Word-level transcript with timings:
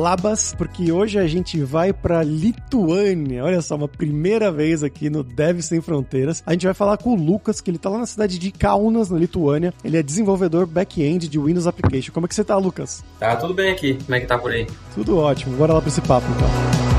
Labas, 0.00 0.54
porque 0.56 0.90
hoje 0.90 1.18
a 1.18 1.26
gente 1.26 1.62
vai 1.62 1.92
para 1.92 2.22
Lituânia. 2.22 3.44
Olha 3.44 3.60
só, 3.60 3.76
uma 3.76 3.86
primeira 3.86 4.50
vez 4.50 4.82
aqui 4.82 5.10
no 5.10 5.22
Dev 5.22 5.60
Sem 5.60 5.82
Fronteiras. 5.82 6.42
A 6.46 6.52
gente 6.52 6.64
vai 6.64 6.72
falar 6.72 6.96
com 6.96 7.10
o 7.10 7.14
Lucas, 7.14 7.60
que 7.60 7.70
ele 7.70 7.76
tá 7.76 7.90
lá 7.90 7.98
na 7.98 8.06
cidade 8.06 8.38
de 8.38 8.50
Kaunas, 8.50 9.10
na 9.10 9.18
Lituânia. 9.18 9.74
Ele 9.84 9.98
é 9.98 10.02
desenvolvedor 10.02 10.66
back-end 10.66 11.28
de 11.28 11.38
Windows 11.38 11.66
Application. 11.66 12.12
Como 12.14 12.24
é 12.24 12.28
que 12.28 12.34
você 12.34 12.42
tá, 12.42 12.56
Lucas? 12.56 13.04
Tá 13.18 13.36
tudo 13.36 13.52
bem 13.52 13.70
aqui. 13.72 13.98
Como 14.02 14.14
é 14.14 14.20
que 14.20 14.26
tá 14.26 14.38
por 14.38 14.50
aí? 14.50 14.66
Tudo 14.94 15.18
ótimo. 15.18 15.54
Bora 15.54 15.74
lá 15.74 15.80
pra 15.82 15.90
esse 15.90 16.00
papo, 16.00 16.26
então. 16.34 16.89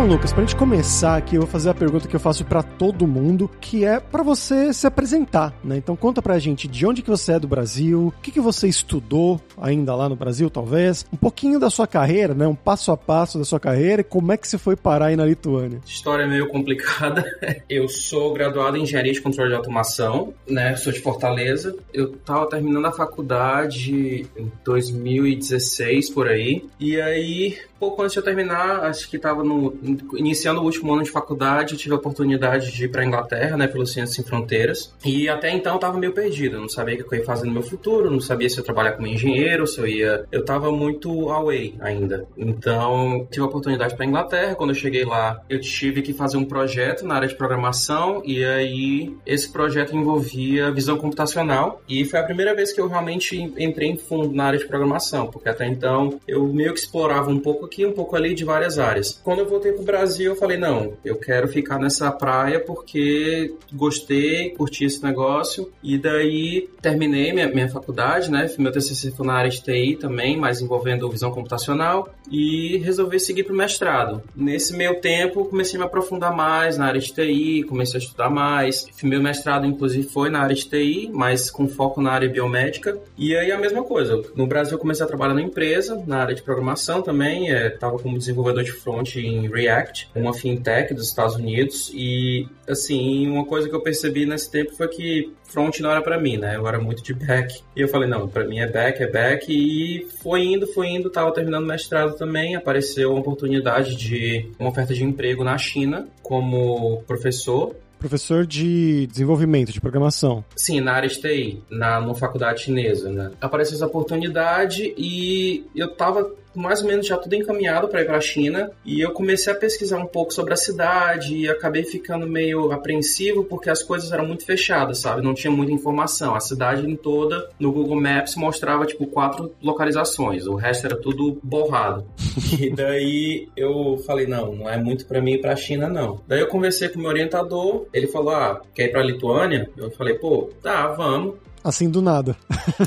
Bom, 0.00 0.06
Lucas, 0.06 0.32
pra 0.32 0.40
gente 0.40 0.56
começar 0.56 1.18
aqui, 1.18 1.36
eu 1.36 1.42
vou 1.42 1.50
fazer 1.50 1.68
a 1.68 1.74
pergunta 1.74 2.08
que 2.08 2.16
eu 2.16 2.20
faço 2.20 2.42
para 2.42 2.62
todo 2.62 3.06
mundo, 3.06 3.50
que 3.60 3.84
é 3.84 4.00
para 4.00 4.22
você 4.22 4.72
se 4.72 4.86
apresentar, 4.86 5.54
né? 5.62 5.76
Então 5.76 5.94
conta 5.94 6.22
pra 6.22 6.38
gente 6.38 6.66
de 6.66 6.86
onde 6.86 7.02
que 7.02 7.10
você 7.10 7.32
é 7.32 7.38
do 7.38 7.46
Brasil, 7.46 8.06
o 8.06 8.22
que 8.22 8.30
que 8.30 8.40
você 8.40 8.66
estudou 8.66 9.38
ainda 9.60 9.94
lá 9.94 10.08
no 10.08 10.16
Brasil, 10.16 10.48
talvez, 10.48 11.04
um 11.12 11.18
pouquinho 11.18 11.60
da 11.60 11.68
sua 11.68 11.86
carreira, 11.86 12.32
né? 12.32 12.46
Um 12.46 12.54
passo 12.54 12.90
a 12.90 12.96
passo 12.96 13.36
da 13.36 13.44
sua 13.44 13.60
carreira 13.60 14.00
e 14.00 14.04
como 14.04 14.32
é 14.32 14.38
que 14.38 14.48
você 14.48 14.56
foi 14.56 14.74
parar 14.74 15.08
aí 15.08 15.16
na 15.16 15.26
Lituânia. 15.26 15.82
História 15.84 16.26
meio 16.26 16.48
complicada. 16.48 17.22
Eu 17.68 17.86
sou 17.86 18.32
graduado 18.32 18.78
em 18.78 18.84
Engenharia 18.84 19.12
de 19.12 19.20
Controle 19.20 19.50
de 19.50 19.56
Automação, 19.56 20.32
né? 20.48 20.76
Sou 20.76 20.94
de 20.94 21.00
Fortaleza. 21.00 21.76
Eu 21.92 22.12
tava 22.12 22.48
terminando 22.48 22.86
a 22.86 22.92
faculdade 22.92 24.26
em 24.34 24.50
2016 24.64 26.08
por 26.08 26.26
aí. 26.26 26.64
E 26.80 26.98
aí, 26.98 27.58
pouco 27.78 28.02
antes 28.02 28.14
de 28.14 28.20
eu 28.20 28.24
terminar, 28.24 28.84
acho 28.84 29.10
que 29.10 29.16
estava 29.16 29.44
no 29.44 29.89
iniciando 30.14 30.60
o 30.60 30.64
último 30.64 30.92
ano 30.92 31.02
de 31.02 31.10
faculdade, 31.10 31.76
tive 31.76 31.94
a 31.94 31.98
oportunidade 31.98 32.72
de 32.72 32.84
ir 32.84 32.88
para 32.88 33.04
Inglaterra, 33.04 33.56
né, 33.56 33.66
pelo 33.66 33.86
Ciências 33.86 34.16
Sem 34.16 34.24
Fronteiras. 34.24 34.94
E 35.04 35.28
até 35.28 35.50
então 35.50 35.72
eu 35.72 35.76
estava 35.76 35.98
meio 35.98 36.12
perdido, 36.12 36.56
eu 36.56 36.60
não 36.60 36.68
sabia 36.68 36.94
o 36.94 37.08
que 37.08 37.14
eu 37.14 37.18
ia 37.18 37.24
fazer 37.24 37.46
no 37.46 37.52
meu 37.52 37.62
futuro, 37.62 38.10
não 38.10 38.20
sabia 38.20 38.48
se 38.48 38.58
eu 38.58 38.64
trabalhar 38.64 38.92
como 38.92 39.06
engenheiro, 39.06 39.66
se 39.66 39.78
eu 39.78 39.86
ia, 39.86 40.24
eu 40.30 40.40
estava 40.40 40.70
muito 40.70 41.30
away 41.30 41.74
ainda. 41.80 42.26
Então, 42.36 43.26
tive 43.30 43.44
a 43.44 43.48
oportunidade 43.48 43.96
para 43.96 44.06
Inglaterra. 44.06 44.54
Quando 44.54 44.70
eu 44.70 44.76
cheguei 44.76 45.04
lá, 45.04 45.40
eu 45.48 45.60
tive 45.60 46.02
que 46.02 46.12
fazer 46.12 46.36
um 46.36 46.44
projeto 46.44 47.06
na 47.06 47.14
área 47.14 47.28
de 47.28 47.34
programação 47.34 48.22
e 48.24 48.44
aí 48.44 49.14
esse 49.26 49.50
projeto 49.50 49.96
envolvia 49.96 50.70
visão 50.70 50.96
computacional 50.96 51.82
e 51.88 52.04
foi 52.04 52.18
a 52.18 52.22
primeira 52.22 52.54
vez 52.54 52.72
que 52.72 52.80
eu 52.80 52.88
realmente 52.88 53.36
entrei 53.58 53.88
em 53.88 53.96
fundo 53.96 54.32
na 54.34 54.44
área 54.44 54.58
de 54.58 54.66
programação, 54.66 55.26
porque 55.26 55.48
até 55.48 55.66
então 55.66 56.20
eu 56.26 56.46
meio 56.46 56.72
que 56.72 56.80
explorava 56.80 57.30
um 57.30 57.38
pouco 57.38 57.66
aqui, 57.66 57.84
um 57.86 57.92
pouco 57.92 58.16
ali 58.16 58.34
de 58.34 58.44
várias 58.44 58.78
áreas. 58.78 59.20
Quando 59.22 59.40
eu 59.40 59.48
voltei 59.48 59.72
pro 59.80 59.86
Brasil, 59.86 60.32
eu 60.32 60.36
falei, 60.36 60.56
não, 60.56 60.94
eu 61.04 61.16
quero 61.16 61.48
ficar 61.48 61.78
nessa 61.78 62.10
praia 62.12 62.60
porque 62.60 63.54
gostei, 63.72 64.50
curti 64.50 64.84
esse 64.84 65.02
negócio. 65.02 65.70
E 65.82 65.98
daí 65.98 66.68
terminei 66.80 67.32
minha, 67.32 67.48
minha 67.48 67.68
faculdade, 67.68 68.30
né? 68.30 68.48
Meu 68.58 68.70
TCC 68.70 69.10
foi 69.10 69.26
na 69.26 69.34
área 69.34 69.50
de 69.50 69.62
TI 69.62 69.96
também, 69.96 70.36
mas 70.36 70.60
envolvendo 70.60 71.10
visão 71.10 71.30
computacional. 71.30 72.08
E 72.30 72.78
resolvi 72.78 73.18
seguir 73.18 73.44
pro 73.44 73.54
mestrado. 73.54 74.22
Nesse 74.36 74.76
meio 74.76 75.00
tempo, 75.00 75.46
comecei 75.46 75.76
a 75.76 75.80
me 75.80 75.86
aprofundar 75.86 76.34
mais 76.34 76.78
na 76.78 76.86
área 76.86 77.00
de 77.00 77.12
TI, 77.12 77.64
comecei 77.64 77.98
a 77.98 78.02
estudar 78.02 78.30
mais. 78.30 78.86
Meu 79.02 79.20
mestrado, 79.20 79.66
inclusive, 79.66 80.06
foi 80.06 80.30
na 80.30 80.40
área 80.40 80.54
de 80.54 80.68
TI, 80.68 81.10
mas 81.12 81.50
com 81.50 81.66
foco 81.66 82.00
na 82.00 82.12
área 82.12 82.28
biomédica. 82.28 82.98
E 83.16 83.34
aí 83.36 83.50
a 83.50 83.58
mesma 83.58 83.82
coisa. 83.82 84.22
No 84.36 84.46
Brasil, 84.46 84.78
comecei 84.78 85.04
a 85.04 85.08
trabalhar 85.08 85.34
na 85.34 85.42
empresa, 85.42 86.02
na 86.06 86.18
área 86.18 86.34
de 86.34 86.42
programação 86.42 87.02
também. 87.02 87.50
É, 87.50 87.68
estava 87.68 87.98
como 87.98 88.18
desenvolvedor 88.18 88.62
de 88.62 88.72
front 88.72 89.16
em 89.16 89.48
React, 89.48 89.69
uma 90.14 90.32
fintech 90.32 90.94
dos 90.94 91.08
Estados 91.08 91.36
Unidos. 91.36 91.90
E, 91.94 92.48
assim, 92.68 93.28
uma 93.28 93.44
coisa 93.44 93.68
que 93.68 93.74
eu 93.74 93.80
percebi 93.80 94.26
nesse 94.26 94.50
tempo 94.50 94.74
foi 94.74 94.88
que 94.88 95.32
front 95.44 95.80
não 95.80 95.90
era 95.90 96.02
para 96.02 96.18
mim, 96.18 96.36
né? 96.36 96.56
Eu 96.56 96.66
era 96.66 96.78
muito 96.78 97.02
de 97.02 97.12
back. 97.12 97.62
E 97.76 97.80
eu 97.80 97.88
falei, 97.88 98.08
não, 98.08 98.28
para 98.28 98.44
mim 98.44 98.58
é 98.60 98.66
back, 98.66 99.02
é 99.02 99.06
back. 99.06 99.46
E 99.50 100.06
foi 100.22 100.42
indo, 100.44 100.66
foi 100.68 100.88
indo, 100.88 101.10
tava 101.10 101.32
terminando 101.32 101.66
mestrado 101.66 102.16
também. 102.16 102.56
Apareceu 102.56 103.10
uma 103.10 103.20
oportunidade 103.20 103.96
de 103.96 104.50
uma 104.58 104.70
oferta 104.70 104.94
de 104.94 105.04
emprego 105.04 105.44
na 105.44 105.58
China 105.58 106.08
como 106.22 107.02
professor 107.06 107.74
professor 108.00 108.46
de 108.46 109.06
desenvolvimento, 109.08 109.70
de 109.70 109.80
programação. 109.80 110.42
Sim, 110.56 110.80
na 110.80 110.94
área 110.94 111.08
de 111.08 111.20
TI, 111.20 111.62
na, 111.70 112.00
numa 112.00 112.14
faculdade 112.14 112.62
chinesa, 112.62 113.12
né? 113.12 113.30
Apareceu 113.40 113.76
essa 113.76 113.86
oportunidade 113.86 114.94
e 114.96 115.66
eu 115.76 115.94
tava 115.94 116.32
mais 116.54 116.82
ou 116.82 116.88
menos 116.88 117.06
já 117.06 117.16
tudo 117.16 117.34
encaminhado 117.34 117.88
para 117.88 118.02
ir 118.02 118.06
para 118.06 118.16
a 118.16 118.20
China 118.20 118.70
e 118.84 119.00
eu 119.00 119.12
comecei 119.12 119.52
a 119.52 119.56
pesquisar 119.56 119.98
um 119.98 120.06
pouco 120.06 120.32
sobre 120.32 120.52
a 120.52 120.56
cidade 120.56 121.34
e 121.34 121.48
acabei 121.48 121.84
ficando 121.84 122.26
meio 122.26 122.72
apreensivo 122.72 123.44
porque 123.44 123.70
as 123.70 123.82
coisas 123.82 124.12
eram 124.12 124.26
muito 124.26 124.44
fechadas, 124.44 124.98
sabe? 124.98 125.22
Não 125.22 125.34
tinha 125.34 125.50
muita 125.50 125.72
informação. 125.72 126.34
A 126.34 126.40
cidade 126.40 126.88
em 126.88 126.96
toda 126.96 127.48
no 127.58 127.72
Google 127.72 128.00
Maps 128.00 128.36
mostrava 128.36 128.86
tipo 128.86 129.06
quatro 129.06 129.52
localizações, 129.62 130.46
o 130.46 130.54
resto 130.54 130.86
era 130.86 130.96
tudo 130.96 131.38
borrado. 131.42 132.04
e 132.58 132.70
daí 132.70 133.48
eu 133.56 133.98
falei 134.06 134.26
não, 134.26 134.54
não 134.54 134.68
é 134.68 134.76
muito 134.76 135.06
para 135.06 135.20
mim 135.20 135.32
ir 135.32 135.40
para 135.40 135.52
a 135.52 135.56
China 135.56 135.88
não. 135.88 136.20
Daí 136.26 136.40
eu 136.40 136.48
conversei 136.48 136.88
com 136.88 136.98
o 136.98 137.02
meu 137.02 137.10
orientador, 137.10 137.86
ele 137.92 138.06
falou: 138.06 138.30
"Ah, 138.30 138.60
quer 138.74 138.84
ir 138.84 138.92
para 138.92 139.02
Lituânia?" 139.02 139.70
Eu 139.76 139.90
falei: 139.90 140.14
"Pô, 140.14 140.50
tá, 140.62 140.88
vamos." 140.88 141.34
Assim 141.62 141.90
do 141.90 142.00
nada. 142.00 142.36